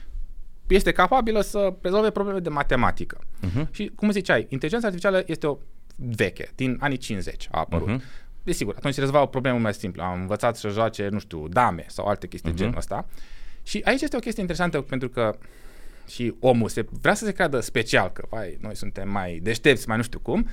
[0.68, 3.18] este capabilă să rezolve probleme de matematică.
[3.18, 3.70] Uh-huh.
[3.70, 5.58] Și, cum ziceai, inteligența artificială este o
[5.96, 7.88] veche, din anii 50 a apărut.
[7.88, 8.26] Uh-huh.
[8.48, 10.02] Desigur, atunci se rezolva o problemă mai simplă.
[10.02, 12.56] Am învățat să joace, nu știu, dame sau alte chestii uh-huh.
[12.56, 13.06] genul ăsta.
[13.62, 15.38] Și aici este o chestie interesantă pentru că
[16.06, 19.96] și omul se, vrea să se creadă special, că vai, noi suntem mai deștepți, mai
[19.96, 20.48] nu știu cum,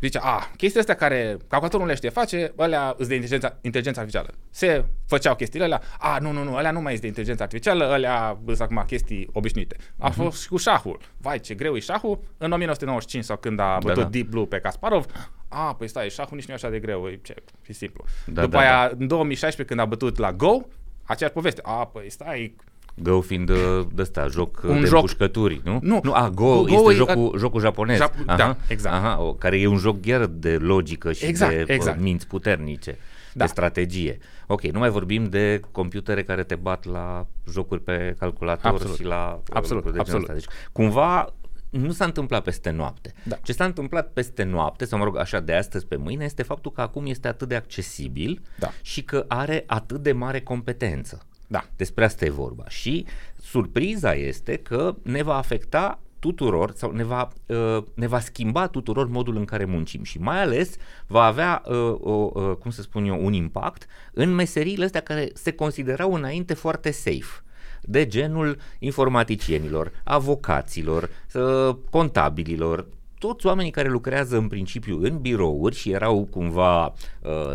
[0.00, 4.00] zice, a, chestia astea care calculatorul nu le știe face, alea îți de inteligența, inteligența
[4.00, 4.34] artificială.
[4.50, 7.84] Se făceau chestiile alea, a, nu, nu, nu, alea nu mai este de inteligența artificială,
[7.84, 9.76] alea sunt acum chestii obișnuite.
[9.98, 10.14] A uh-huh.
[10.14, 10.98] fost și cu șahul.
[11.16, 12.20] Vai, ce greu e șahul.
[12.38, 14.08] În 1995 sau când a da, bătut da, da.
[14.08, 15.06] Deep Blue pe Kasparov,
[15.48, 17.34] a, păi stai, șahul nici nu e așa de greu, e, ce,
[17.66, 18.04] e simplu.
[18.26, 18.96] Da, După da, aia, da.
[18.98, 20.60] în 2016, când a bătut la Go,
[21.04, 21.60] aceeași poveste.
[21.64, 22.56] A, păi stai,
[23.02, 25.00] Go fiind uh, de ăsta, joc un de joc.
[25.00, 25.78] pușcături, nu?
[25.82, 27.38] Nu, nu a, Go, Go este jocul, a...
[27.38, 27.98] jocul japonez.
[28.00, 28.94] Jap- aha, da, exact.
[28.94, 32.00] Aha, o, care e un joc chiar de logică și exact, de uh, exact.
[32.00, 32.98] minți puternice,
[33.32, 33.44] da.
[33.44, 34.18] de strategie.
[34.46, 38.96] Ok, nu mai vorbim de computere care te bat la jocuri pe calculator absolut.
[38.96, 40.32] și la absolut, de absolut.
[40.32, 41.32] Deci, cumva
[41.70, 43.12] nu s-a întâmplat peste noapte.
[43.22, 43.36] Da.
[43.42, 46.72] Ce s-a întâmplat peste noapte, sau mă rog așa de astăzi pe mâine, este faptul
[46.72, 48.70] că acum este atât de accesibil da.
[48.82, 51.26] și că are atât de mare competență.
[51.50, 51.64] Da.
[51.76, 52.64] Despre asta e vorba.
[52.68, 53.06] Și
[53.40, 59.08] surpriza este că ne va afecta tuturor sau ne va, uh, ne va schimba tuturor
[59.08, 63.04] modul în care muncim și mai ales va avea, uh, uh, uh, cum să spun
[63.04, 67.42] eu, un impact în meseriile astea care se considerau înainte foarte safe
[67.82, 72.86] de genul informaticienilor, avocaților, uh, contabililor,
[73.18, 76.92] toți oamenii care lucrează în principiu în birouri și erau cumva uh,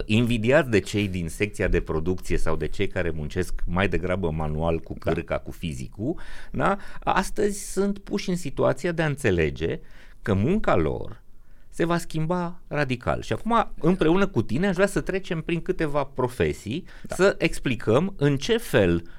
[0.06, 4.80] invidiați de cei din secția de producție sau de cei care muncesc mai degrabă manual
[4.80, 5.12] cu da.
[5.12, 5.42] cârca, da.
[5.42, 6.16] cu fizicul,
[6.52, 6.78] da?
[7.04, 9.80] astăzi sunt puși în situația de a înțelege
[10.22, 11.22] că munca lor
[11.70, 13.22] se va schimba radical.
[13.22, 17.16] Și acum, împreună cu tine, aș vrea să trecem prin câteva profesii, da.
[17.16, 19.10] să explicăm în ce fel uh,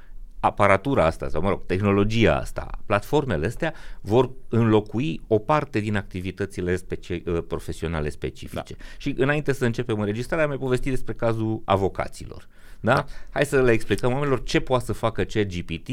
[0.44, 6.76] aparatura asta, sau mă rog, tehnologia asta, platformele astea vor înlocui o parte din activitățile
[6.76, 8.74] speci- uh, profesionale specifice.
[8.78, 8.84] Da.
[8.98, 12.48] Și înainte să începem înregistrarea, mi-ai povestit despre cazul avocaților.
[12.80, 12.94] Da?
[12.94, 13.04] da?
[13.30, 15.88] Hai să le explicăm oamenilor ce poate să facă ChatGPT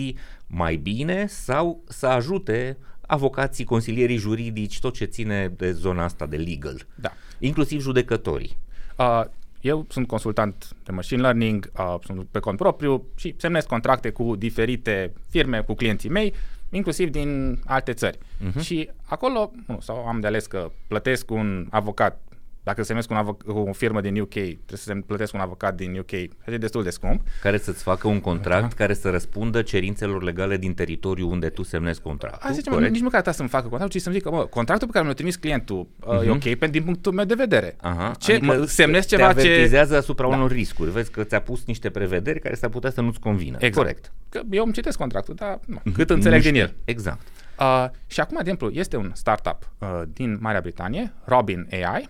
[0.48, 6.38] mai bine sau să ajute avocații, consilierii juridici, tot ce ține de zona asta de
[6.38, 6.86] legal.
[6.96, 7.14] Da.
[7.40, 8.58] Inclusiv judecătorii.
[8.98, 9.24] Uh,
[9.62, 14.36] eu sunt consultant de machine learning, uh, sunt pe cont propriu și semnez contracte cu
[14.36, 16.34] diferite firme, cu clienții mei,
[16.70, 18.18] inclusiv din alte țări.
[18.18, 18.62] Uh-huh.
[18.62, 22.22] Și acolo, nu, sau am de ales că plătesc un avocat
[22.64, 25.98] dacă semnesc un avoc- cu o firmă din UK, trebuie să plătesc un avocat din
[25.98, 27.22] UK, e destul de scump.
[27.42, 28.78] Care să-ți facă un contract uh-huh.
[28.78, 32.42] care să răspundă cerințelor legale din teritoriu unde tu semnezi contractul.
[32.44, 35.06] Hai zicem, nici măcar ta să-mi facă contractul, ci să-mi zică, mă, contractul pe care
[35.06, 36.26] mi-l trimis clientul uh, uh-huh.
[36.26, 37.76] e ok pe, din punctul meu de vedere.
[37.76, 38.18] Uh-huh.
[38.18, 40.00] Ce, adică mă, semnezi te ceva avertizează ce...
[40.00, 40.36] asupra da.
[40.36, 40.92] unor riscuri.
[40.92, 43.58] Vezi că ți-a pus niște prevederi care s-ar putea să nu-ți convină.
[43.60, 43.76] Exact.
[43.76, 44.12] Corect.
[44.30, 45.94] Că eu îmi citesc contractul, dar nu, uh-huh.
[45.94, 46.74] cât înțeleg din el.
[46.86, 47.22] Exact.
[47.60, 52.10] Uh, și acum, de exemplu, este un startup uh, din Marea Britanie, Robin AI,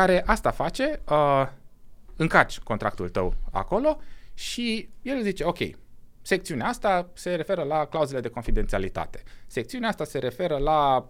[0.00, 1.46] care asta face, uh,
[2.16, 4.00] încarci contractul tău acolo
[4.34, 5.58] și el zice, ok,
[6.22, 11.08] secțiunea asta se referă la clauzele de confidențialitate, secțiunea asta se referă la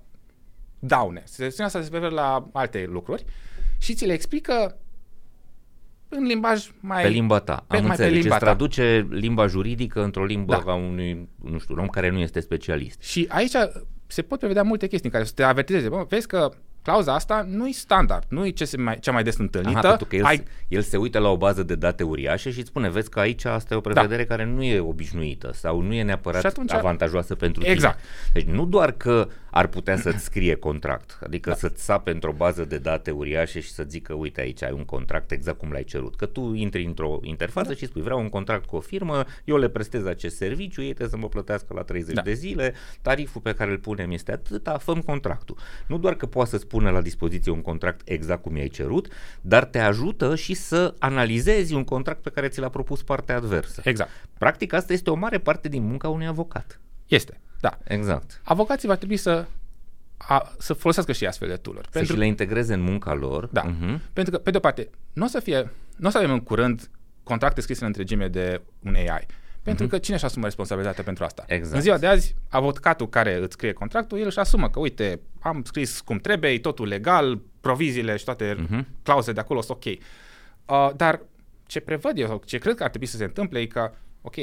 [0.78, 3.24] daune, secțiunea asta se referă la alte lucruri
[3.78, 4.76] și ți le explică
[6.08, 7.02] în limbaj mai...
[7.02, 7.64] Pe limba ta.
[7.68, 8.22] Pe- Am mai pe înțeles.
[8.22, 8.50] limba Îți ta.
[8.50, 10.72] traduce limba juridică într-o limbă Da.
[10.72, 13.00] a unui, nu știu, un om care nu este specialist.
[13.02, 13.52] Și aici
[14.06, 15.88] se pot prevedea multe chestii în care să te avertizeze.
[15.88, 16.50] Bă, vezi că
[16.88, 19.78] clauza asta nu e standard, nu e ce se mai, cea mai des întâlnită.
[19.78, 20.44] Aha, pentru că el, Ai, Ai...
[20.68, 23.44] el se uită la o bază de date uriașă și îți spune, vezi că aici
[23.44, 27.34] asta e o prevedere care nu e obișnuită sau nu e neapărat Și atunci- avantajoasă
[27.34, 27.98] pentru Exact.
[27.98, 28.08] tine.
[28.44, 31.56] Deci nu doar că ar putea să-ți scrie contract, adică da.
[31.56, 35.30] să-ți sape într-o bază de date uriașe și să zică, uite aici ai un contract
[35.30, 36.16] exact cum l-ai cerut.
[36.16, 37.74] Că tu intri într-o interfață da.
[37.74, 41.08] și spui, vreau un contract cu o firmă, eu le prestez acest serviciu, ei trebuie
[41.08, 42.20] să mă plătească la 30 Da.
[42.20, 45.56] de zile, tariful pe care îl punem este atâta, făm contractul.
[45.86, 49.08] Nu doar că poate să-ți pună la dispoziție un contract exact cum i-ai cerut,
[49.40, 53.80] dar te ajută și să analizezi un contract pe care ți l-a propus partea adversă.
[53.84, 54.10] exact.
[54.38, 56.80] Practic asta este o mare parte din munca unui avocat.
[57.06, 57.78] Este, da.
[57.84, 58.40] Exact.
[58.44, 59.46] Avocații va trebui să,
[60.16, 63.46] a, să folosească și astfel de tool Să și le integreze în munca lor.
[63.52, 63.62] Da.
[63.62, 64.00] Mhm.
[64.12, 66.90] Pentru că, pe de-o parte, nu o să fie, nu o să avem în curând
[67.22, 69.26] contracte scrise în întregime de un AI.
[69.68, 71.44] Pentru că cine își asumă responsabilitatea pentru asta?
[71.46, 71.74] Exact.
[71.74, 75.62] În ziua de azi, avocatul care îți scrie contractul, el își asumă că, uite, am
[75.64, 78.86] scris cum trebuie, e totul legal, proviziile și toate Mhm.
[79.02, 79.84] clauzele de acolo sunt ok.
[80.66, 81.20] Uh, dar
[81.66, 83.90] ce prevăd eu, sau ce cred că ar trebui să se întâmple, e că,
[84.22, 84.34] ok,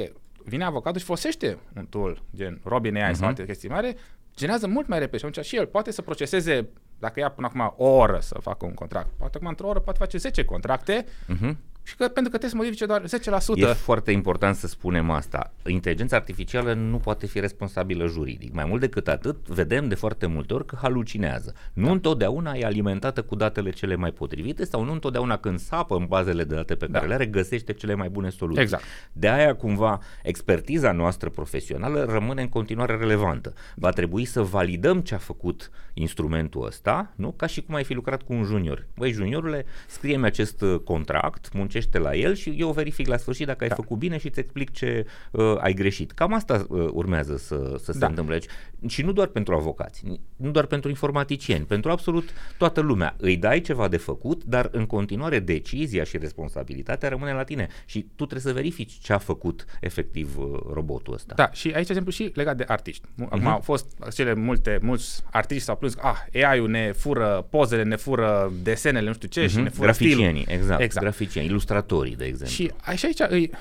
[0.43, 3.95] vine avocatul și folosește un tool, gen Robin AI sau alte chestii mari,
[4.35, 6.67] generează mult mai repede și atunci și el poate să proceseze,
[6.99, 9.99] dacă ia până acum o oră să facă un contract, poate acum într-o oră poate
[9.99, 11.57] face 10 contracte Mhm.
[11.87, 13.55] Și că, pentru că trebuie să modifice doar 10%.
[13.55, 15.53] E foarte important să spunem asta.
[15.67, 18.53] Inteligența artificială nu poate fi responsabilă juridic.
[18.53, 21.53] Mai mult decât atât, vedem de foarte multe ori că halucinează.
[21.73, 26.05] Nu întotdeauna e alimentată cu datele cele mai potrivite sau nu întotdeauna când sapă în
[26.05, 27.07] bazele de date pe care Da.
[27.07, 28.61] le are, găsește cele mai bune soluții.
[28.61, 28.83] Exact.
[29.11, 33.53] De aia, cumva, expertiza noastră profesională rămâne în continuare relevantă.
[33.75, 37.31] Va trebui să validăm ce a făcut instrumentul ăsta, nu?
[37.31, 38.87] Ca și cum ai fi lucrat cu un junior.
[38.95, 43.63] Băi, juniorule, scrie-mi acest uh, contract, muncește la el și eu verific la sfârșit dacă
[43.63, 43.75] ai Da.
[43.75, 46.11] făcut bine și îți explic ce uh, ai greșit.
[46.11, 48.07] Cam asta uh, urmează să, să se Da.
[48.07, 48.45] întâmple aici.
[48.87, 50.03] Și nu doar pentru avocați,
[50.35, 53.15] nu doar pentru informaticieni, pentru absolut toată lumea.
[53.17, 57.99] Îi dai ceva de făcut, dar în continuare decizia și responsabilitatea rămâne la tine și
[58.15, 61.33] tu trebuie să verifici ce a făcut efectiv uh, robotul ăsta.
[61.35, 63.05] Da, și aici, de exemplu, și legat de artiști.
[63.25, 63.47] Acum Mhm.
[63.47, 67.95] au fost cele multe, mulți artiști s-au plâns că ah, AI-ul ne fură pozele, ne
[67.95, 69.63] fură desenele, nu știu ce, și Mhm.
[69.63, 70.13] ne fură stilul.
[70.13, 71.05] Graficienii, exact, Exact.
[71.05, 72.55] Graficieni, ilustratorii, de exemplu.
[72.55, 73.51] Și aici, aici îi,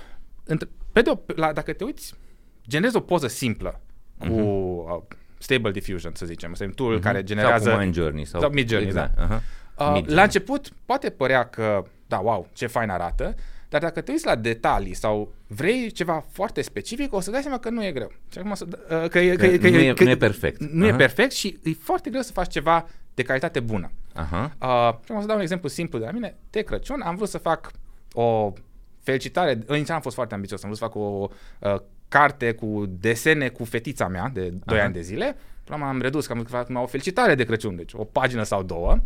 [0.45, 2.15] între, pe de o, la, dacă te uiți,
[2.69, 3.81] generezi o poză simplă
[4.19, 5.03] cu uh,
[5.39, 6.51] Stable Diffusion, să zicem.
[6.53, 7.69] Este un tool care generează...
[7.69, 7.69] Mhm.
[7.69, 8.25] Sau cu Midjourney.
[8.25, 9.17] Sau, sau Midjourney, exact.
[9.17, 9.23] da.
[9.23, 9.43] Aha.
[9.79, 10.15] Uh, Midjourney.
[10.15, 13.35] la început poate părea că, da, wow, ce fain arată,
[13.69, 17.59] dar dacă te uiți la detalii sau vrei ceva foarte specific, o să dai seama
[17.59, 18.13] că nu e greu.
[18.33, 20.63] Și acum să, uh, că, e, Că că, că, nu e- că, nu e perfect.
[20.63, 20.97] Nu e Aha.
[20.97, 23.91] perfect și e foarte greu să faci ceva de calitate bună.
[24.13, 24.45] Aha.
[24.45, 26.37] Uh, și acum să dau un exemplu simplu de la mine.
[26.51, 27.71] De Crăciun am vrut să fac
[28.15, 28.53] o
[29.03, 33.49] felicitare, inițial am fost foarte ambițios, am vrut să fac o uh, carte cu desene
[33.49, 34.85] cu fetița mea de 2 Aha.
[34.85, 35.25] ani de zile.
[35.65, 37.77] Până la urmă am redus, că am vrut să fac numai o felicitare de Crăciun,
[37.77, 38.99] deci o pagină sau două.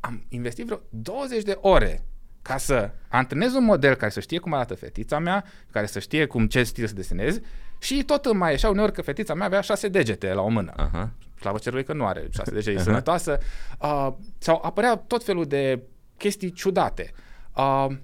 [0.00, 2.04] Am investit vreo 20 de ore
[2.42, 6.26] ca să antrenez un model care să știe cum arată fetița mea, care să știe
[6.26, 7.40] cum ce stil să desenez
[7.78, 10.72] și tot îmi mai ieșea uneori că fetița mea avea șase degete la o mână
[10.76, 11.10] Aha.
[11.40, 13.38] slavă cerului că nu are șase degete, e sănătoasă.
[13.80, 15.82] Uh, sau apărea tot felul de
[16.16, 17.10] chestii ciudate.
[17.56, 18.00] Uh, n-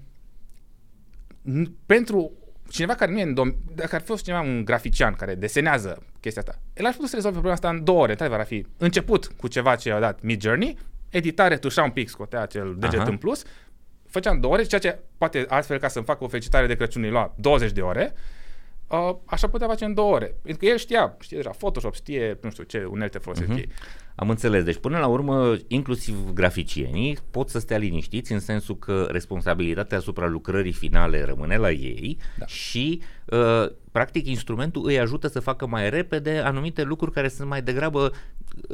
[1.85, 2.31] pentru
[2.69, 6.03] cineva care nu e în dom- dacă ar fi fost cineva un grafician care desenează
[6.19, 8.11] chestia asta, el ar fi putut să rezolve problema asta în două ore.
[8.11, 10.77] Într-adevăr, ar fi început cu ceva ce i-a dat Mid Journey,
[11.09, 13.09] editare, tușa un pic, scotea acel deget Aha.
[13.09, 13.43] în plus,
[14.09, 17.03] făcea în două ore, ceea ce poate altfel ca să-mi facă o felicitare de Crăciun
[17.03, 18.13] îi lua 20 de ore,
[18.87, 20.35] uh, așa putea face în două ore.
[20.41, 23.57] Pentru că el știa, știe deja Photoshop, știe, nu știu ce unelte folosesc Mhm.
[23.57, 23.69] ei.
[24.15, 24.63] Am înțeles.
[24.63, 30.27] Deci, până la urmă, inclusiv graficienii pot să stea liniștiți în sensul că responsabilitatea asupra
[30.27, 32.45] lucrării finale rămâne la ei Da.
[32.45, 37.61] și, uh, practic, instrumentul îi ajută să facă mai repede anumite lucruri care sunt mai
[37.61, 38.11] degrabă,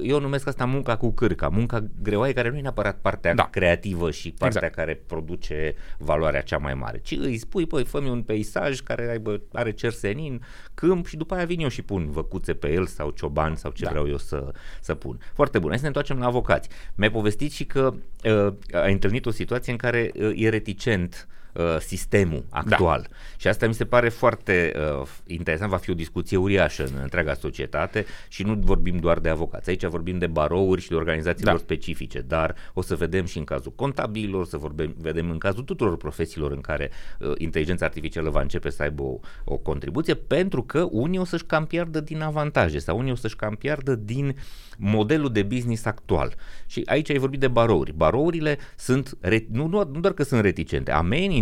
[0.02, 3.48] eu numesc asta munca cu cârca, munca greoaie care nu e neapărat partea Da.
[3.52, 4.76] creativă și partea Exact.
[4.76, 9.42] care produce valoarea cea mai mare, ci îi spui, păi, fă un peisaj care aibă,
[9.54, 10.42] are cer senin,
[10.74, 13.84] câmp și după aia vin eu și pun văcuțe pe el sau cioban sau ce
[13.84, 13.90] Da.
[13.90, 14.52] vreau eu să,
[14.82, 15.20] să pun.
[15.34, 15.68] Foarte bun.
[15.68, 16.70] Hai să ne întoarcem la avocați.
[16.96, 17.94] Mi-ai povestit și că
[18.24, 21.34] uh, ai întâlnit o situație în care uh, e reticent uh,
[21.80, 23.08] sistemul actual.
[23.10, 23.16] Da.
[23.38, 27.34] Și asta mi se pare foarte uh, interesant, va fi o discuție uriașă în întreaga
[27.34, 29.70] societate și nu vorbim doar de avocați.
[29.70, 31.60] Aici vorbim de barouri și de organizațiilor da.
[31.60, 35.98] specifice, dar o să vedem și în cazul contabililor, să vorbim, vedem în cazul tuturor
[35.98, 40.88] profesiilor în care uh, inteligența artificială va începe să aibă o, o contribuție, pentru că
[40.92, 44.36] unii o să-și cam piardă din avantaje sau unii o să-și cam piardă din
[44.78, 46.36] modelul de business actual.
[46.66, 47.94] Și aici ai vorbit de barouri.
[47.94, 49.18] Barourile sunt,
[49.52, 50.92] nu, nu, nu doar că sunt reticente,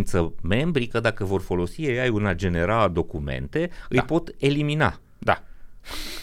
[0.01, 3.75] amenință membrii că dacă vor folosi AI în a genera documente, da.
[3.89, 4.99] îi pot elimina.
[5.17, 5.43] Da.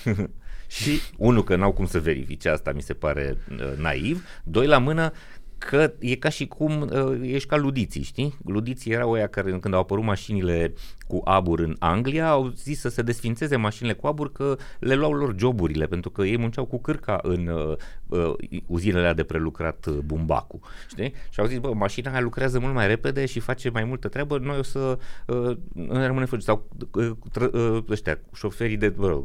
[0.78, 4.78] și unul că n-au cum să verifice asta mi se pare uh, naiv, doi la
[4.78, 5.12] mână
[5.58, 8.38] că e ca și cum uh, ești ca ludiții, știi?
[8.44, 10.72] Ludiții erau oia care când au apărut mașinile
[11.08, 15.12] cu abur în Anglia, au zis să se desfințeze mașinile cu abur că le luau
[15.12, 18.34] lor joburile, pentru că ei munceau cu cârca în uh, uh,
[18.66, 21.12] uzinele de prelucrat uh, bumbacul, știi?
[21.30, 24.38] Și au zis, bă, mașina aia lucrează mult mai repede și face mai multă treabă,
[24.38, 26.40] noi o să uh, ne rămânem fără.
[26.40, 29.18] Sau uh, tră, uh, ăștia, șoferii de, uh,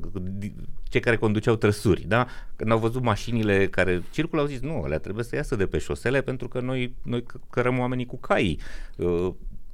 [0.84, 2.28] cei care conduceau trăsuri, da?
[2.56, 5.78] Când au văzut mașinile care circulă, au zis, nu, le trebuie să iasă de pe
[5.78, 8.60] șosele pentru că noi, noi cărăm oamenii cu caii.
[8.98, 9.34] Uh,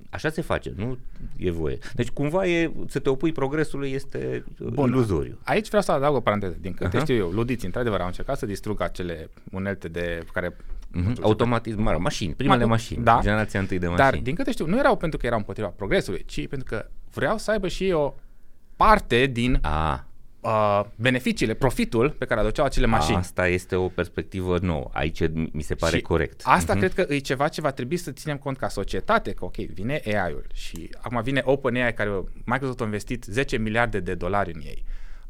[0.10, 0.98] Așa se face, nu
[1.38, 1.78] e voie.
[1.94, 4.90] Deci cumva e, să te opui progresului este Bun.
[4.90, 5.40] iluzoriu.
[5.44, 6.58] Aici vreau să adaug o paranteză.
[6.62, 7.02] Din câte uh-huh.
[7.02, 10.56] știu eu, ludiți într-adevăr au încercat să distrugă acele unelte de care
[10.96, 11.22] Mm-hmm.
[11.22, 14.10] Automatism, mă, mașini, primele Ma- mașini, da, generația întâi de mașini.
[14.10, 17.38] Dar, din câte știu, nu erau pentru că erau împotriva progresului, ci pentru că vreau
[17.38, 18.14] să aibă și o
[18.76, 20.09] parte din A
[20.42, 23.18] uh, beneficiile, profitul pe care aduceau acele mașini.
[23.18, 24.90] Asta este o perspectivă nouă.
[24.94, 25.22] Aici
[25.52, 26.42] mi se pare și corect.
[26.44, 26.78] Asta uh-huh.
[26.78, 30.02] cred că e ceva ce va trebui să ținem cont ca societate, că ok, vine
[30.06, 34.84] AI-ul și acum vine OpenAI care Microsoft a investit 10 miliarde de dolari în ei.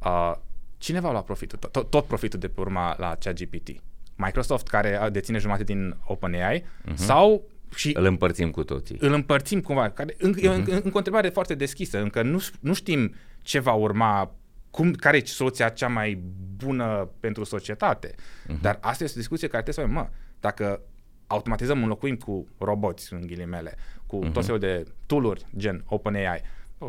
[0.05, 0.33] Uh,
[0.77, 1.59] cine va lua profitul?
[1.71, 3.69] Tot, tot profitul de pe urma la ChatGPT?
[4.15, 6.93] Microsoft care deține jumătate din OpenAI uh-huh.
[6.93, 7.43] sau
[7.75, 8.97] și îl împărțim cu toții.
[8.99, 9.89] Îl împărțim cumva.
[9.89, 10.43] Care, în, uh-huh.
[10.43, 12.01] în, în, în întrebare foarte deschisă.
[12.01, 14.31] Încă nu, nu știm ce va urma
[14.71, 16.21] cum, care e soluția cea mai
[16.55, 18.11] bună pentru societate.
[18.15, 18.61] Uh-huh.
[18.61, 20.81] Dar asta este o discuție care trebuie să avem, mă, dacă
[21.27, 24.31] automatizăm, înlocuim cu roboți, în ghilimele, cu uh-huh.
[24.31, 26.41] tot felul de tool gen OpenAI,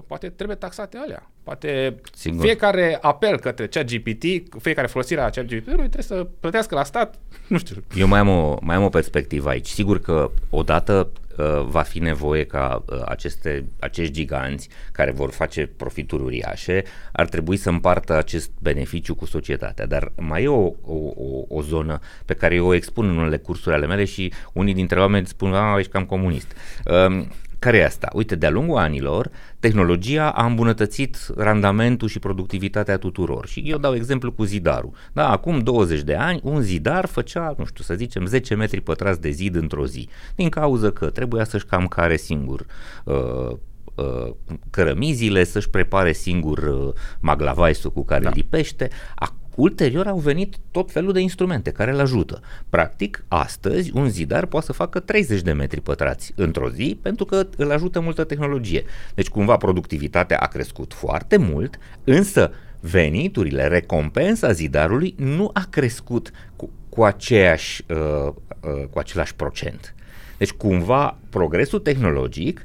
[0.07, 1.31] poate trebuie taxate alea.
[1.43, 2.45] Poate Singur.
[2.45, 4.25] fiecare apel către ChatGPT,
[4.59, 7.19] fiecare folosire a ChatGPT-ului trebuie să plătească la stat,
[7.49, 7.85] nu știu.
[7.97, 9.67] Eu mai am o, mai am o perspectivă aici.
[9.67, 11.11] Sigur că odată
[11.41, 16.83] uh, va fi nevoie ca uh, aceste, acești giganți care vor face profituri uriașe
[17.13, 19.87] ar trebui să împartă acest beneficiu cu societatea.
[19.87, 23.37] Dar mai e o, o, o, o zonă pe care eu o expun în unele
[23.37, 26.57] cursuri ale mele și unii dintre oameni spun, a, ești cam comunist.
[26.85, 27.27] Uh,
[27.61, 28.09] care e asta?
[28.13, 33.47] Uite, de-a lungul anilor, tehnologia a îmbunătățit randamentul și productivitatea tuturor.
[33.47, 34.93] Și eu dau exemplu cu zidarul.
[35.13, 39.21] Da, acum 20 de ani, un zidar făcea, nu știu, să zicem, 10 metri pătrați
[39.21, 40.09] de zid într-o zi.
[40.35, 42.67] Din cauza că trebuia să-și cam care singur
[43.05, 43.57] uh,
[43.95, 44.33] uh,
[44.71, 48.31] cărămizile, să-și prepare singur uh, maglavaisul cu care da.
[48.35, 48.89] lipește.
[49.15, 52.41] Acum Ulterior au venit tot felul de instrumente care îl ajută.
[52.69, 57.47] Practic, astăzi, un zidar poate să facă 30 de metri pătrați într-o zi pentru că
[57.57, 58.85] îl ajută multă tehnologie.
[59.15, 66.71] Deci, cumva, productivitatea a crescut foarte mult, însă veniturile, recompensa zidarului nu a crescut cu,
[66.89, 69.95] cu, aceeași, uh, uh, cu același procent.
[70.39, 72.63] Deci, cumva, progresul tehnologic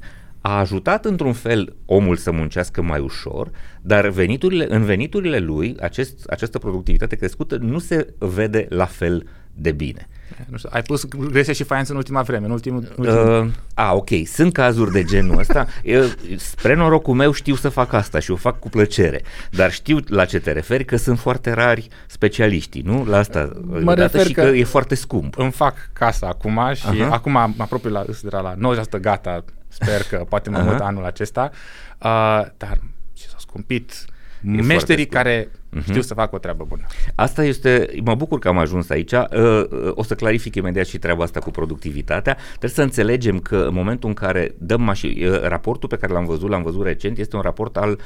[0.48, 6.26] a ajutat într-un fel omul să muncească mai ușor, dar veniturile, în veniturile lui acest,
[6.30, 10.08] această productivitate crescută nu se vede la fel de bine.
[10.50, 12.93] Nu știu, ai pus grese și faianță în ultima vreme, în ultimul...
[12.98, 13.46] ultimul...
[13.46, 15.68] Uh, a, ok, sunt cazuri de genul ăsta.
[15.84, 16.04] Eu,
[16.38, 19.22] spre norocul meu știu să fac asta și o fac cu plăcere,
[19.52, 23.06] dar știu la ce te referi că sunt foarte rari specialiștii, nu?
[23.06, 25.38] La asta mă refer și că, că e foarte scump.
[25.38, 27.10] Îmi fac casa acum și uh-huh.
[27.10, 28.56] acum mă apropiu la, la
[28.98, 29.43] 90% gata
[29.80, 31.49] Sper că poate mai mult anul acesta.
[31.53, 32.80] Uh, dar
[33.13, 34.05] ce s-a scumpit.
[34.41, 35.84] Meșterii care uh-huh.
[35.84, 36.84] știu să facă o treabă bună.
[37.15, 40.97] Asta este, mă bucur că am ajuns aici, uh, uh, o să clarific imediat și
[40.97, 42.38] treaba asta cu productivitatea.
[42.47, 46.26] Trebuie să înțelegem că în momentul în care dăm mașini, uh, raportul pe care l-am
[46.26, 47.99] văzut, l-am văzut recent, este un raport al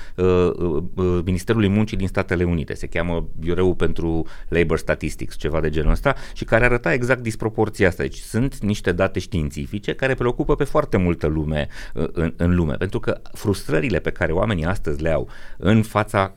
[1.24, 6.16] Ministerului Muncii din Statele Unite, se cheamă Biroul pentru Labor Statistics, ceva de genul ăsta,
[6.34, 8.04] și care arăta exact disproporția asta.
[8.04, 13.00] Deci sunt niște date științifice care preocupă pe foarte multă lume în, în lume, pentru
[13.00, 16.34] că frustrările pe care oamenii astăzi le au în fața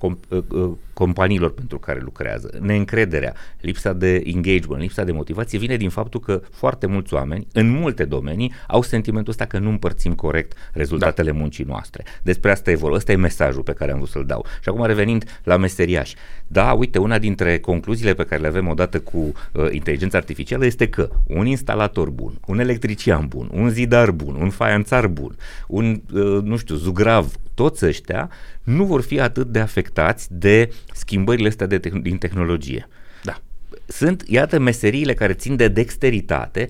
[1.03, 6.43] companiilor pentru care lucrează, neîncrederea, lipsa de engagement, lipsa de motivație vine din faptul că
[6.51, 11.37] foarte mulți oameni, în multe domenii, au sentimentul ăsta că nu împărțim corect rezultatele da.
[11.39, 12.05] muncii noastre.
[12.23, 14.47] Despre asta e vorba, ăsta e mesajul pe care am vrut să-l dau.
[14.63, 16.15] Și acum revenind la meseriași.
[16.47, 20.89] Da, uite, una dintre concluziile pe care le avem odată cu uh, inteligența artificială este
[20.89, 25.37] că un instalator bun, un electrician bun, un zidar bun, un faianțar bun,
[25.69, 28.31] un, uh, nu știu, zugrav, toți ăștia
[28.63, 32.89] nu vor fi atât de afectați de schimbările astea de te- din tehnologie.
[33.23, 33.41] Da.
[33.87, 36.69] Sunt, iată, meseriile care țin de dexteritate,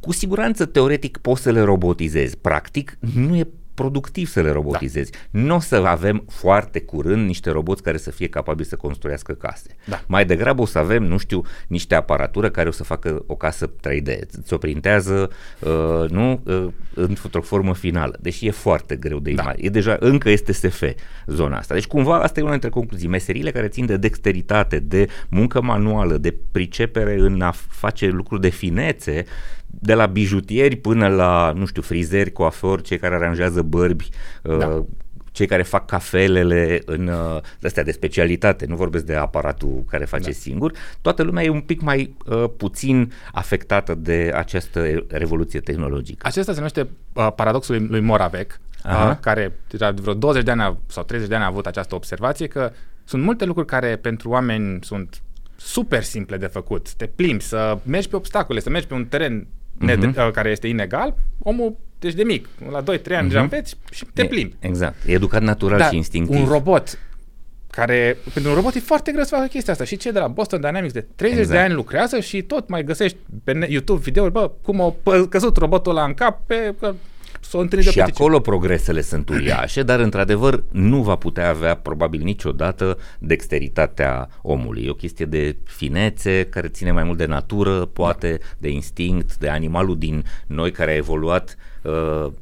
[0.00, 2.36] cu siguranță teoretic poți să le robotizezi.
[2.36, 5.10] Practic, nu e productiv să le robotizezi.
[5.10, 5.18] Da.
[5.30, 9.76] Nu o să avem foarte curând niște roboți care să fie capabili să construiască case.
[9.86, 10.02] Da.
[10.06, 13.70] Mai degrabă o să avem, nu știu, niște aparatură care o să facă o casă
[13.70, 14.18] 3D.
[14.42, 18.18] Ți-o printează, uh, nu, uh, într-o formă finală.
[18.20, 19.42] Deși e foarte greu de Da.
[19.42, 19.52] da.
[19.56, 20.82] E deja, încă este SF
[21.26, 21.74] zona asta.
[21.74, 23.08] Deci cumva asta e una dintre concluzii.
[23.08, 28.48] Meserile care țin de dexteritate, de muncă manuală, de pricepere în a face lucruri de
[28.48, 29.24] finețe,
[29.80, 34.08] de la bijutieri până la, nu știu, frizeri, coafori, cei care aranjează bărbi,
[34.42, 34.66] Da.
[34.66, 34.84] uh,
[35.32, 40.22] cei care fac cafelele în uh, astea de specialitate, nu vorbesc de aparatul care face
[40.22, 40.28] Da.
[40.30, 40.34] da.
[40.36, 46.26] singur, toată lumea e un pic mai uh, puțin afectată de această revoluție tehnologică.
[46.26, 49.10] Acesta se numește uh, paradoxul lui, lui Moravec, Aha.
[49.10, 51.66] uh, care deja de vreo 20 de ani a, sau 30 de ani a avut
[51.66, 52.70] această observație că
[53.04, 55.22] sunt multe lucruri care pentru oameni sunt
[55.56, 56.92] super simple de făcut.
[56.92, 59.46] Te plimbi, să mergi pe obstacole, să mergi pe un teren Mhm.
[59.82, 59.96] Uh-huh.
[59.96, 63.22] ned- uh, care este inegal, omul, deci de mic, la 2-3 ani uh-huh.
[63.22, 64.56] deja înveți și te E- plimbi.
[64.58, 64.94] Exact.
[65.06, 66.40] E educat natural și instinctiv.
[66.40, 66.98] un robot
[67.70, 69.84] care, pentru un robot e foarte greu să facă chestia asta.
[69.84, 71.58] Și cei de la Boston Dynamics de 30 Exact.
[71.58, 75.28] de ani lucrează și tot mai găsești pe ne- YouTube videouri, bă, cum a pă-
[75.28, 76.94] căzut robotul ăla în cap pe că
[77.40, 78.20] s-o întâlnit de Și pe TC.
[78.20, 84.84] acolo progresele sunt uriașe, dar într-adevăr nu va putea avea probabil niciodată dexteritatea omului.
[84.84, 89.48] E o chestie de finețe care ține mai mult de natură, poate de instinct, de
[89.48, 91.77] animalul din noi care a evoluat uh,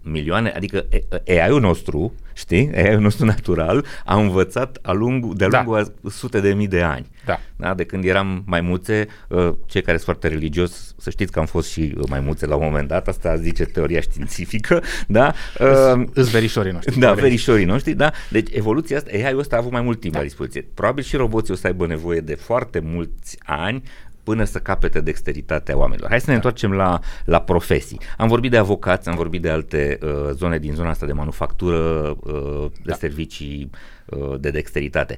[0.02, 0.86] milioane, adică
[1.24, 5.56] e- AI-ul nostru, știi, AI-ul nostru natural a învățat a lungul, de-a Da.
[5.62, 7.06] lungul a sute de mii de ani.
[7.24, 7.40] Da.
[7.56, 11.46] Da, de când eram maimuțe, uh, cei care sunt foarte religios, să știți că am
[11.46, 15.32] fost și uh, maimuțe la un moment dat, asta zice teoria științifică, da?
[15.60, 16.98] Uh, Îs verișorii noștri.
[16.98, 18.10] da, Care- verișorii noștri, da?
[18.30, 20.18] Deci evoluția asta, AI-ul ăsta a avut mai mult timp Da.
[20.18, 20.66] la dispoziție.
[20.74, 23.82] Probabil și roboții o să aibă nevoie de foarte mulți ani
[24.26, 26.08] până să capete dexteritatea oamenilor.
[26.08, 26.36] Hai să ne Da.
[26.36, 28.00] întoarcem la, la profesii.
[28.16, 31.76] Am vorbit de avocați, am vorbit de alte uh, zone din zona asta de manufactură,
[32.24, 32.94] uh, de Da.
[32.94, 33.70] servicii
[34.06, 35.16] uh, de dexteritate.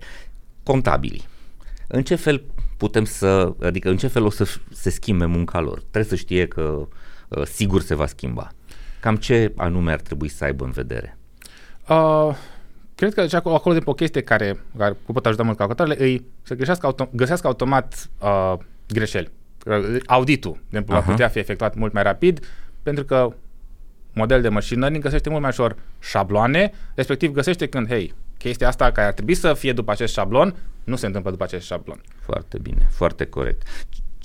[0.62, 1.26] Contabili.
[1.86, 2.42] În ce fel
[2.76, 5.78] putem să, adică în ce fel o să f- se schimbe munca lor?
[5.78, 6.88] Trebuie să știe că
[7.28, 8.48] uh, sigur se va schimba.
[9.00, 11.18] Cam ce anume ar trebui să aibă în vedere?
[11.88, 12.34] Uh,
[12.94, 15.56] cred că și acolo, acolo de pe o chestie care, care cu pot ajuta mult
[15.56, 18.54] calculatoarele, îi să găsească, auto, găsească automat uh,
[18.88, 19.30] greșeli.
[19.66, 21.10] Uh, Auditul, de exemplu, va Aha.
[21.10, 22.46] putea fi efectuat mult mai rapid,
[22.82, 23.32] pentru că
[24.12, 28.92] model de machine learning găsește mult mai ușor șabloane, respectiv găsește când, hei, chestia asta
[28.92, 32.00] care ar trebui să fie după acest șablon, nu se întâmplă după acest șablon.
[32.20, 33.62] Foarte bine, foarte corect.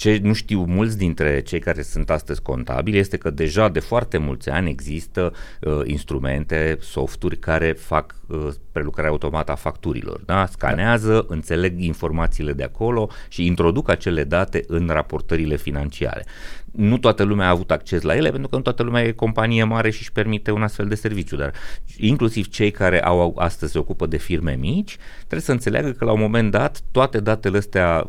[0.04, 4.18] Ce nu știu mulți dintre cei care sunt astăzi contabili este că deja de foarte
[4.18, 10.22] mulți ani există uh, instrumente, softuri care fac uh, prelucrarea automată a facturilor.
[10.26, 10.46] Da?
[10.46, 11.26] Scanează, da.
[11.34, 16.26] înțeleg informațiile de acolo și introduc acele date în raportările financiare.
[16.74, 19.64] Nu toată lumea a avut acces la ele pentru că nu toată lumea e companie
[19.64, 21.54] mare și își permite un astfel de serviciu, dar
[21.98, 26.12] inclusiv cei care au astăzi se ocupă de firme mici trebuie să înțeleagă că la
[26.12, 28.08] un moment dat toate datele astea,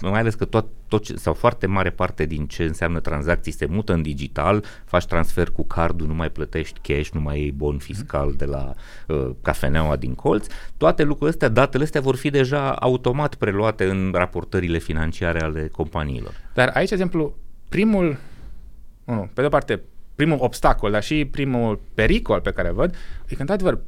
[0.00, 3.66] mai ales că tot, tot ce, sau foarte mare parte din ce înseamnă tranzacții se
[3.66, 7.78] mută în digital, faci transfer cu cardul, nu mai plătești cash, nu mai iei bon
[7.78, 8.74] fiscal de la
[9.06, 10.46] uh, cafeneaua din colț,
[10.76, 16.34] toate lucrurile astea, datele astea vor fi deja automat preluate în raportările financiare ale companiilor.
[16.54, 17.36] Dar aici, de exemplu,
[17.72, 18.16] primul,
[19.04, 19.80] nu, pe de o parte,
[20.14, 22.94] primul obstacol, dar și primul pericol pe care îl văd,
[23.26, 23.78] e că, într-adevăr,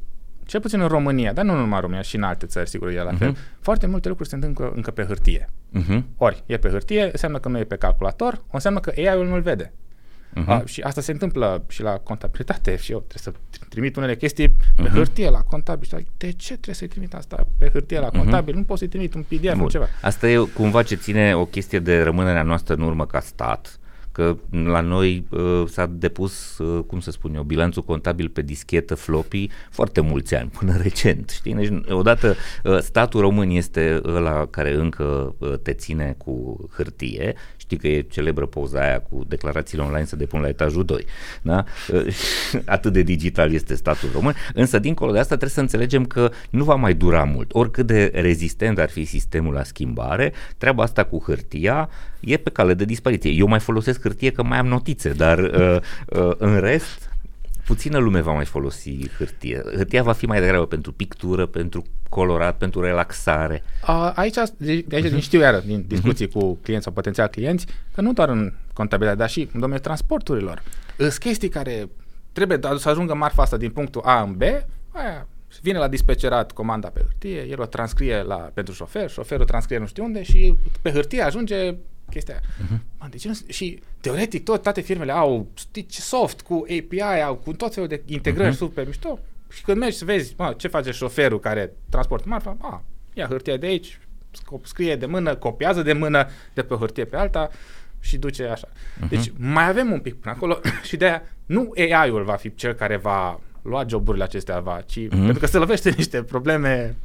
[0.45, 3.01] cel puțin în România, dar nu numai în România, și în alte țări, sigur, e
[3.03, 3.37] la fel, Mhm.
[3.59, 5.49] foarte multe lucruri se întâmplă încă pe hârtie.
[5.79, 6.01] Uh-huh.
[6.17, 9.73] Ori, e pe hârtie, înseamnă că nu e pe calculator, înseamnă că AI-ul nu-l vede.
[10.41, 10.45] Uh-huh.
[10.47, 14.49] A, și asta se întâmplă și la contabilitate și eu trebuie să trimit unele chestii
[14.75, 14.91] pe Mhm.
[14.93, 15.87] hârtie la contabil.
[15.87, 18.55] Și zic, de ce trebuie să-i trimit asta pe hârtie la contabil?
[18.55, 19.67] Nu pot să-i trimit un PDF, un Bun.
[19.67, 19.85] ceva.
[20.01, 23.79] Asta e cumva ce ține o chestie de rămânerea noastră în urmă ca stat,
[24.15, 28.95] că la noi uh, s-a depus, uh, cum să spun eu, bilanțul contabil pe dischetă
[28.95, 31.53] floppy foarte mulți ani, până recent, știi?
[31.53, 37.35] Deci, odată uh, statul român este ăla care încă uh, te ține cu hârtie
[37.65, 41.05] Știi că e celebră poza aia cu declarațiile online să depun la etajul 2.
[41.41, 41.63] Da?
[42.65, 44.33] Atât de digital este statul român.
[44.53, 47.53] Însă, dincolo de asta, trebuie să înțelegem că nu va mai dura mult.
[47.53, 51.89] Oricât de rezistent ar fi sistemul la schimbare, treaba asta cu hârtia
[52.25, 53.31] e pe cale de dispariție.
[53.31, 57.09] Eu mai folosesc hârtie că mai am notițe, dar uh, uh, în rest
[57.65, 59.63] puțină lume va mai folosi hârtie.
[59.75, 63.63] Hârtia va fi mai degrabă pentru pictură, pentru colorat, pentru relaxare.
[63.81, 65.21] A, aici, de, de aici uh-huh.
[65.21, 66.31] știu iară din discuții uh-huh.
[66.31, 70.63] cu clienți sau potențial clienți, că nu doar în contabilitate, dar și în domeniul transporturilor.
[70.97, 71.89] Sunt chestii care
[72.31, 74.41] trebuie să ajungă marfa asta din punctul A în B,
[74.91, 75.27] aia
[75.61, 79.85] vine la dispecerat comanda pe hârtie, el o transcrie la, pentru șofer, șoferul transcrie nu
[79.85, 81.75] știu unde și pe hârtie ajunge
[82.09, 82.79] chestia uh-huh.
[82.99, 85.47] Man, deci, și teoretic tot, toate firmele au
[85.87, 88.57] soft cu API, au cu tot felul de integrări uh-huh.
[88.57, 89.19] super mișto.
[89.49, 92.83] Și când mergi să vezi mă, ce face șoferul care transportă marfa, a,
[93.13, 93.99] ia hârtia de aici,
[94.63, 97.49] scrie de mână, copiază de mână de pe hârtie pe alta
[97.99, 98.67] și duce așa.
[98.67, 99.09] Uh-huh.
[99.09, 102.73] Deci mai avem un pic până acolo și de aia nu AI-ul va fi cel
[102.73, 105.09] care va lua joburile acestea, va, ci uh-huh.
[105.09, 106.95] pentru că se lovește niște probleme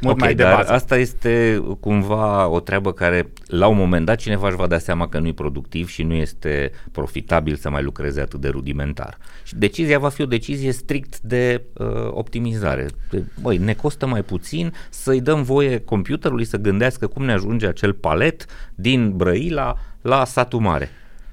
[0.00, 0.72] mult okay, mai de dar bază.
[0.72, 5.08] asta este cumva o treabă care la un moment dat cineva își va da seama
[5.08, 9.18] că nu e productiv și nu este profitabil să mai lucreze atât de rudimentar.
[9.42, 12.86] Și decizia va fi o decizie strict de uh, optimizare.
[13.10, 17.66] De, băi, ne costă mai puțin să-i dăm voie computerului să gândească cum ne ajunge
[17.66, 20.90] acel palet din Brăila la satul mare.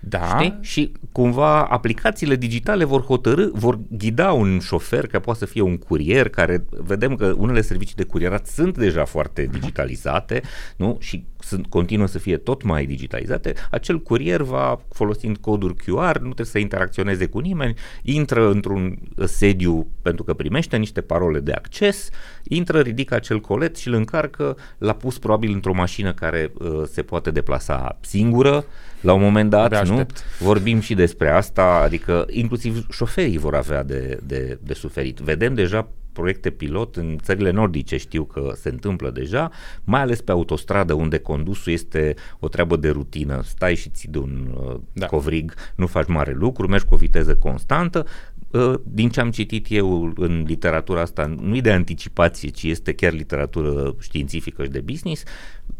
[0.07, 0.37] Da.
[0.39, 0.57] Știi?
[0.61, 5.77] Și cumva aplicațiile digitale vor hotărâ, vor ghida un șofer, care poate să fie un
[5.77, 10.41] curier, care vedem că unele servicii de curierat sunt deja foarte digitalizate,
[10.75, 10.97] nu?
[10.99, 16.33] Și sunt, continuă să fie tot mai digitalizate, acel curier va, folosind coduri QR, nu
[16.33, 22.09] trebuie să interacționeze cu nimeni, intră într-un sediu pentru că primește niște parole de acces,
[22.43, 27.01] intră, ridică acel colet și îl încarcă, l-a pus probabil într-o mașină care uh, se
[27.01, 28.65] poate deplasa singură,
[29.03, 30.05] la un moment dat, nu?
[30.39, 35.19] Vorbim și despre asta, adică inclusiv șoferii vor avea de, de, de suferit.
[35.19, 39.51] Vedem deja proiecte pilot în țările nordice știu că se întâmplă deja,
[39.83, 44.17] mai ales pe autostradă unde condusul este o treabă de rutină, stai și ții de
[44.17, 45.05] un uh, da.
[45.05, 48.05] covrig, nu faci mare lucru, mergi cu o viteză constantă,
[48.51, 52.93] uh, din ce am citit eu în literatura asta, nu e de anticipație, ci este
[52.93, 55.23] chiar literatură științifică și de business,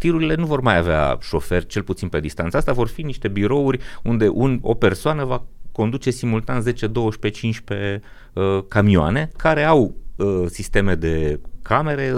[0.04, 3.80] tirurile nu vor mai avea șofer, cel puțin pe distanța asta, vor fi niște birouri
[4.04, 8.01] unde un, o persoană va conduce simultan 10, 12, 15
[8.34, 12.14] uh, camioane care au uh, sisteme de camere,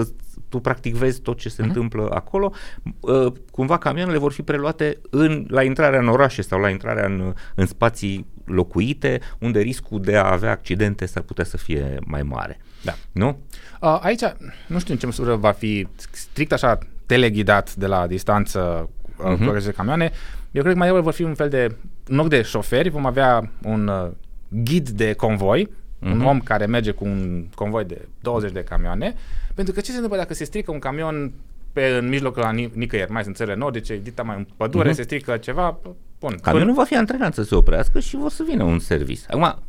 [0.50, 1.66] tu practic vezi tot ce se uh-huh.
[1.66, 2.52] întâmplă acolo,
[3.00, 7.34] uh, cumva camioanele vor fi preluate în, la intrarea în orașe sau la intrarea în,
[7.56, 12.60] în spații locuite, unde riscul de a avea accidente s-ar putea să fie mai mare.
[12.84, 12.96] Da.
[13.12, 13.40] Nu?
[13.82, 14.24] Uh, aici,
[14.68, 19.46] nu știu în ce măsură va fi strict așa teleghidat de la distanță uh-huh.
[19.48, 20.12] cu de camioane.
[20.52, 21.76] Eu cred că mai vor fi un fel de,
[22.08, 24.12] în loc de șoferi, vom avea un uh,
[24.50, 26.12] ghid de convoi uh-huh.
[26.12, 26.26] un mhm.
[26.26, 29.16] om care merge cu un convoi de 20 de camioane,
[29.54, 31.32] pentru că ce se întâmplă dacă se strică un camion
[31.74, 34.96] pe, în mijlocul la nicăieri, mai sunt țările nordice, dita mai în pădure, uh-huh.
[34.96, 35.80] se strică ceva,
[36.20, 36.38] bun.
[36.42, 39.26] Camionul va fi antrenat să se oprească și vor să vină un servis.
[39.30, 39.60] Acum,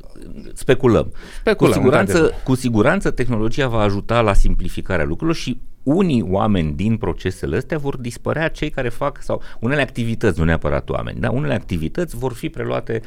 [0.54, 1.12] speculăm.
[1.38, 6.96] speculăm cu, siguranță, cu siguranță tehnologia va ajuta la simplificarea lucrurilor și unii oameni din
[6.96, 11.54] procesele astea vor dispărea cei care fac, sau unele activități, nu neapărat oameni, dar unele
[11.54, 13.00] activități vor fi preluate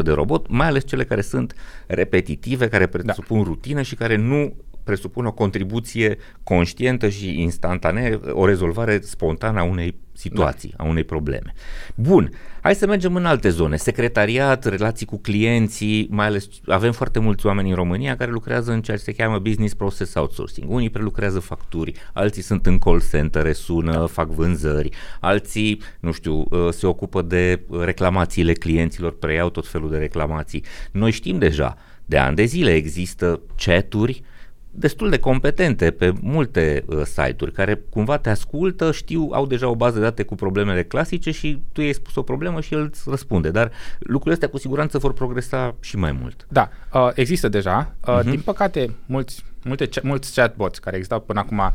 [0.00, 1.54] 100% de robot, mai ales cele care sunt
[1.86, 3.44] repetitive, care presupun da.
[3.44, 4.54] rutină și care nu
[4.90, 10.84] presupun o contribuție conștientă și instantanee, o rezolvare spontană a unei situații, da.
[10.84, 11.52] a unei probleme.
[11.94, 12.30] Bun,
[12.60, 13.76] hai să mergem în alte zone.
[13.76, 18.82] Secretariat, relații cu clienții, mai ales avem foarte mulți oameni în România care lucrează în
[18.82, 20.70] ceea ce se cheamă business process outsourcing.
[20.70, 24.06] Unii prelucrează facturi, alții sunt în call center, sună, da.
[24.06, 29.98] fac vânzări, alții, nu știu, uh, se ocupă de reclamațiile clienților, preiau tot felul de
[29.98, 30.64] reclamații.
[30.90, 34.22] Noi știm deja, de ani de zile există chaturi
[34.70, 39.74] destul de competente pe multe uh, site-uri care cumva te ascultă, știu, au deja o
[39.74, 43.02] bază de date cu problemele clasice și tu i-ai spus o problemă și el îți
[43.06, 43.50] răspunde.
[43.50, 46.46] Dar lucrurile astea cu siguranță vor progresa și mai mult.
[46.48, 47.94] Da, uh, există deja.
[48.06, 48.30] Uh, uh-huh.
[48.30, 51.72] Din păcate, mulți, multe, mulți chatbots care existau până acum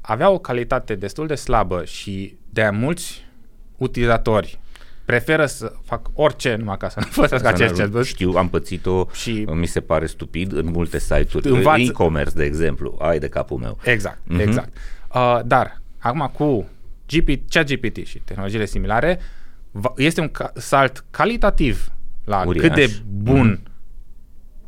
[0.00, 3.26] aveau o calitate destul de slabă și de mulți
[3.76, 4.58] utilizatori
[5.04, 8.04] preferă să fac orice numai ca să nu folosească acest chatbot.
[8.04, 11.80] Știu, am pățit-o, și mi se pare stupid, în multe site-uri, învață...
[11.80, 13.78] e-commerce, de exemplu, ai de capul meu.
[13.84, 14.40] Exact, uh-huh.
[14.40, 14.76] exact.
[15.14, 16.68] Uh, dar, acum cu
[17.06, 19.18] GP, ChatGPT și tehnologiile similare,
[19.96, 21.92] este un ca- salt calitativ
[22.24, 22.66] la Uriaș.
[22.66, 23.60] cât de bun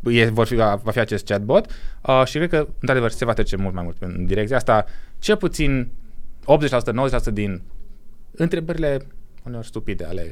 [0.00, 0.12] mm.
[0.12, 1.70] e, vor fi, va fi acest chatbot
[2.02, 4.84] uh, și cred că, într-adevăr, se va trece mult mai mult în direcția asta.
[5.18, 5.90] Cel puțin
[6.42, 7.62] 80%, 90% din
[8.30, 9.06] întrebările
[9.46, 10.30] uneori stupide ale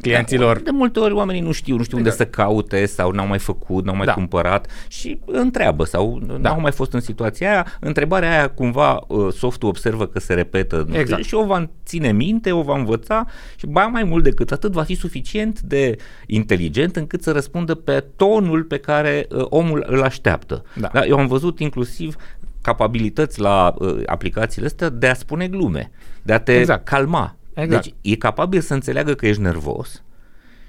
[0.00, 0.60] clienților.
[0.60, 2.18] De multe ori oamenii nu știu, nu știu exact.
[2.20, 4.12] unde să caute sau n-au mai făcut, n-au mai Da.
[4.12, 6.36] cumpărat și întreabă sau Da.
[6.36, 7.66] n-au mai fost în situația aia.
[7.80, 11.22] Întrebarea aia cumva uh, softul observă că se repetă nu Exact.
[11.22, 13.24] știu, și o va ține minte, o va învăța
[13.56, 15.96] și ba mai mult decât atât va fi suficient de
[16.26, 20.64] inteligent încât să răspundă pe tonul pe care uh, omul îl așteaptă.
[20.74, 20.90] Da.
[20.92, 21.04] Da?
[21.04, 22.16] Eu am văzut inclusiv
[22.62, 25.90] capabilități la uh, aplicațiile astea de a spune glume,
[26.22, 26.84] de a te Exact.
[26.88, 27.36] calma.
[27.56, 27.84] Exact.
[27.84, 30.02] Deci e capabil să înțeleagă că ești nervos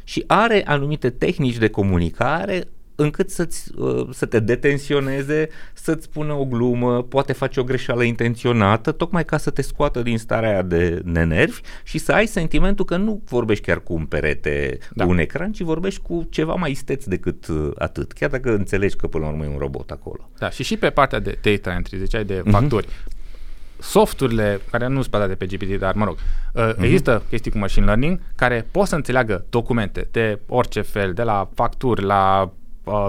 [0.03, 2.67] și are anumite tehnici de comunicare
[2.99, 8.91] încât să-ți, uh, să te detensioneze, să-ți spună o glumă, poate face o greșeală intenționată,
[8.91, 12.97] tocmai ca să te scoată din starea aia de nenervi și să ai sentimentul că
[12.97, 15.03] nu vorbești chiar cu un perete, Da.
[15.03, 18.95] cu un ecran, ci vorbești cu ceva mai isteț decât uh, atât, chiar dacă înțelegi
[18.95, 20.29] că până la urmă e un robot acolo.
[20.39, 22.51] Da, și și pe partea de data entry, ziceai de Mhm.
[22.51, 22.87] facturi.
[23.79, 26.17] Softurile care nu sunt bazate pe GPT, dar mă rog,
[26.53, 26.83] uh, Mhm.
[26.83, 31.49] există chestii cu machine learning care pot să înțeleagă documente de orice fel, de la
[31.53, 32.51] facturi, la
[32.83, 33.07] uh,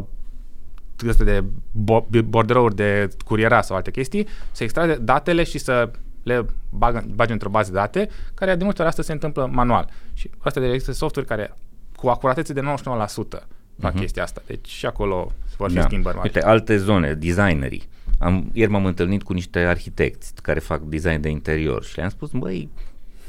[1.09, 5.91] astea de bo- borderouri de curiera sau alte chestii, să extrage datele și să
[6.23, 9.89] le bagă, bage într-o bază de date, care de multe ori asta se întâmplă manual.
[10.13, 11.55] Și astea de există softuri care
[11.97, 13.47] cu acuratețe de 99%
[13.81, 14.01] fac Mhm.
[14.01, 14.43] chestia asta.
[14.47, 16.29] Deci și acolo vor fi schimbări mari.
[16.35, 17.89] Uite, alte zone, designerii.
[18.19, 22.31] Am, ieri m-am întâlnit cu niște arhitecți care fac design de interior și le-am spus,
[22.31, 22.69] băi,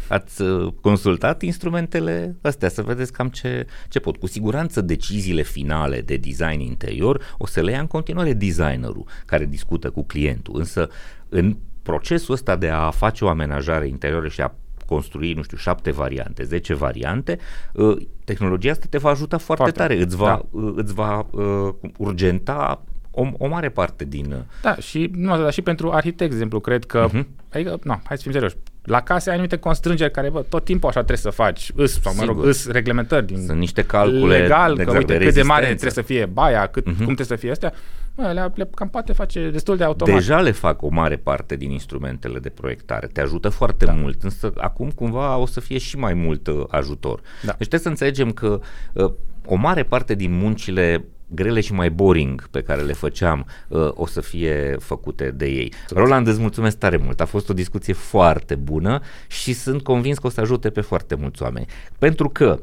[0.07, 4.17] ați uh, consultat instrumentele astea să vedeți cam ce, ce pot.
[4.17, 9.45] Cu siguranță deciziile finale de design interior o să le ia în continuare designerul care
[9.45, 10.89] discută cu clientul, însă
[11.29, 14.53] în procesul ăsta de a face o amenajare interioară și a
[14.85, 17.39] construi, nu știu, șapte variante, zece variante,
[17.73, 20.59] uh, tehnologia asta te va ajuta foarte, Foarte, tare, îți va, da.
[20.59, 22.83] uh, îți va uh, urgenta
[23.19, 24.31] o, o mare parte din...
[24.31, 27.23] uh, Da, și nu atât, dar și pentru arhitect, de exemplu, cred că, Mhm.
[27.23, 27.53] uh-huh.
[27.53, 30.89] adică, nu, hai să fim serioși, la case ai anumite constrângeri care, bă, tot timpul
[30.89, 32.47] așa trebuie să faci, îs, sau mă rog, Sigur.
[32.49, 35.99] îs reglementări din Sunt niște calcule legal, că exact, uite de cât de mare rezistență.
[35.99, 36.93] trebuie să fie baia, cât, Mhm.
[36.93, 37.05] uh-huh.
[37.05, 37.73] cum trebuie să fie astea,
[38.15, 40.13] bă, le, le cam poate face destul de automat.
[40.15, 43.07] Deja le fac o mare parte din instrumentele de proiectare.
[43.07, 43.91] Te ajută foarte da.
[43.93, 47.19] mult, însă acum cumva o să fie și mai mult uh, ajutor.
[47.19, 47.25] Da.
[47.57, 48.59] Deci trebuie să înțelegem că
[48.93, 49.11] uh,
[49.45, 54.05] o mare parte din muncile grele și mai boring pe care le făceam uh, o
[54.05, 55.73] să fie făcute de ei.
[55.89, 57.21] Roland, îți mulțumesc tare mult.
[57.21, 61.15] A fost o discuție foarte bună și sunt convins că o să ajute pe foarte
[61.15, 61.65] mulți oameni.
[61.97, 62.59] Pentru că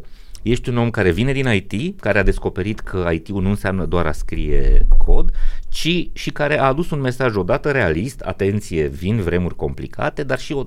[0.48, 4.06] Ești un om care vine din IT, care a descoperit că IT-ul nu înseamnă doar
[4.06, 5.30] a scrie cod,
[5.68, 10.52] ci și care a adus un mesaj odată realist, atenție, vin vremuri complicate, dar și
[10.52, 10.64] o-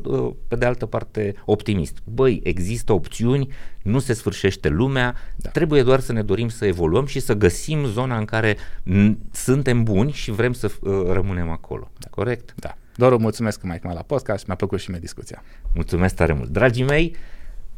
[0.48, 1.98] pe de altă parte optimist.
[2.04, 3.48] Băi, există opțiuni,
[3.84, 5.50] nu se sfârșește lumea, da.
[5.50, 8.56] trebuie doar să ne dorim să evoluăm și să găsim zona în care
[8.94, 11.92] n- suntem buni și vrem să uh, rămânem acolo.
[12.10, 12.54] Corect?
[12.56, 12.78] Da.
[12.96, 15.44] Doru, mulțumesc că m-ai chemat la podcast și mi-a plăcut și mie discuția.
[15.74, 16.50] Mulțumesc tare mult.
[16.50, 17.16] Dragii mei,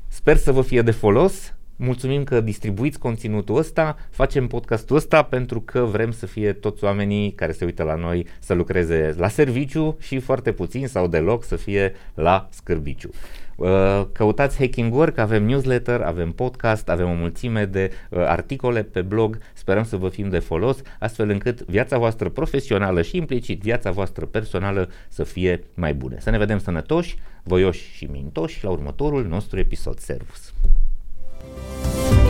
[0.07, 1.53] sper să vă fie de folos.
[1.83, 7.31] Mulțumim că distribuiți conținutul ăsta, facem podcastul ăsta pentru că vrem să fie toți oamenii
[7.31, 11.55] care se uită la noi să lucreze la serviciu și foarte puțin sau deloc să
[11.55, 13.09] fie la scârbiciu.
[13.55, 13.69] Uh,
[14.11, 19.37] Căutați Hacking Work, avem newsletter, avem podcast, avem o mulțime de uh, articole pe blog,
[19.53, 24.25] sperăm să vă fim de folos, astfel încât viața voastră profesională și implicit viața voastră
[24.25, 26.17] personală să fie mai bune.
[26.19, 29.99] Să ne vedem sănătoși, voioși și mintoși la următorul nostru episod.
[29.99, 30.53] Servus!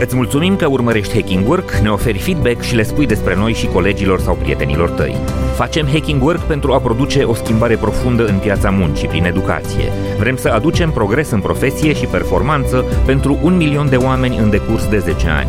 [0.00, 3.66] Îți mulțumim că urmărești Hacking Work, ne oferi feedback și le spui despre noi și
[3.66, 5.16] colegilor sau prietenilor tăi.
[5.56, 9.92] Facem Hacking Work pentru a produce o schimbare profundă în piața muncii prin educație.
[10.18, 14.88] Vrem să aducem progres în profesie și performanță pentru un milion de oameni în decurs
[14.88, 15.48] de 10 ani.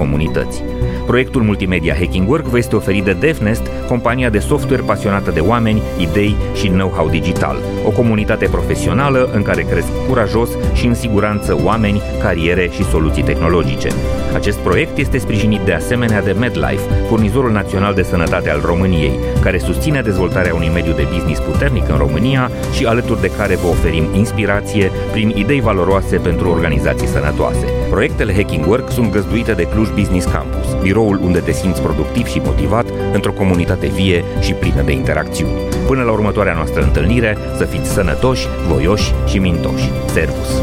[0.00, 0.62] comunități.
[1.06, 5.82] Proiectul multimedia Hacking Work vă este oferit de DevNest, compania de software pasionată de oameni,
[5.98, 7.56] idei și know-how digital.
[7.86, 13.88] O comunitate profesională în care cresc curajos și în siguranță oameni, cariere și soluții tehnologice.
[14.34, 19.58] Acest proiect este sprijinit de asemenea de MedLife, furnizorul național de sănătate al României, care
[19.58, 24.04] susține dezvoltarea unui mediu de business puternic în România și alături de care vă oferim
[24.14, 27.66] inspirație prin idei valoroase pentru organizații sănătoase.
[27.90, 32.40] Proiectele Hacking Work sunt găzduite de Cluj Business Campus, biroul unde te simți productiv și
[32.44, 35.60] motivat într-o comunitate vie și plină de interacțiuni.
[35.86, 39.90] Până la următoarea noastră întâlnire, să fiți sănătoși, voioși și mintoși.
[40.06, 40.60] Servus!